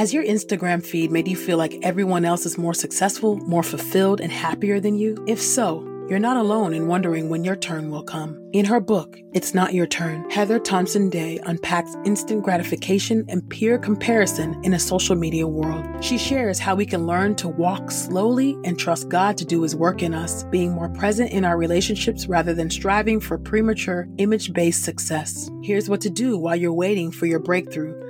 Has 0.00 0.14
your 0.14 0.24
Instagram 0.24 0.82
feed 0.82 1.10
made 1.10 1.28
you 1.28 1.36
feel 1.36 1.58
like 1.58 1.78
everyone 1.82 2.24
else 2.24 2.46
is 2.46 2.56
more 2.56 2.72
successful, 2.72 3.36
more 3.36 3.62
fulfilled, 3.62 4.22
and 4.22 4.32
happier 4.32 4.80
than 4.80 4.96
you? 4.96 5.22
If 5.28 5.38
so, 5.42 5.86
you're 6.08 6.18
not 6.18 6.38
alone 6.38 6.72
in 6.72 6.86
wondering 6.86 7.28
when 7.28 7.44
your 7.44 7.54
turn 7.54 7.90
will 7.90 8.02
come. 8.02 8.40
In 8.54 8.64
her 8.64 8.80
book, 8.80 9.18
It's 9.34 9.52
Not 9.52 9.74
Your 9.74 9.86
Turn, 9.86 10.30
Heather 10.30 10.58
Thompson 10.58 11.10
Day 11.10 11.38
unpacks 11.42 11.94
instant 12.06 12.42
gratification 12.42 13.26
and 13.28 13.46
peer 13.50 13.76
comparison 13.78 14.58
in 14.64 14.72
a 14.72 14.78
social 14.78 15.16
media 15.16 15.46
world. 15.46 15.84
She 16.02 16.16
shares 16.16 16.58
how 16.58 16.74
we 16.74 16.86
can 16.86 17.06
learn 17.06 17.34
to 17.36 17.48
walk 17.48 17.90
slowly 17.90 18.56
and 18.64 18.78
trust 18.78 19.10
God 19.10 19.36
to 19.36 19.44
do 19.44 19.60
his 19.60 19.76
work 19.76 20.02
in 20.02 20.14
us, 20.14 20.44
being 20.44 20.72
more 20.72 20.88
present 20.88 21.30
in 21.30 21.44
our 21.44 21.58
relationships 21.58 22.26
rather 22.26 22.54
than 22.54 22.70
striving 22.70 23.20
for 23.20 23.36
premature, 23.36 24.08
image 24.16 24.54
based 24.54 24.82
success. 24.82 25.50
Here's 25.62 25.90
what 25.90 26.00
to 26.00 26.08
do 26.08 26.38
while 26.38 26.56
you're 26.56 26.72
waiting 26.72 27.10
for 27.10 27.26
your 27.26 27.38
breakthrough 27.38 28.09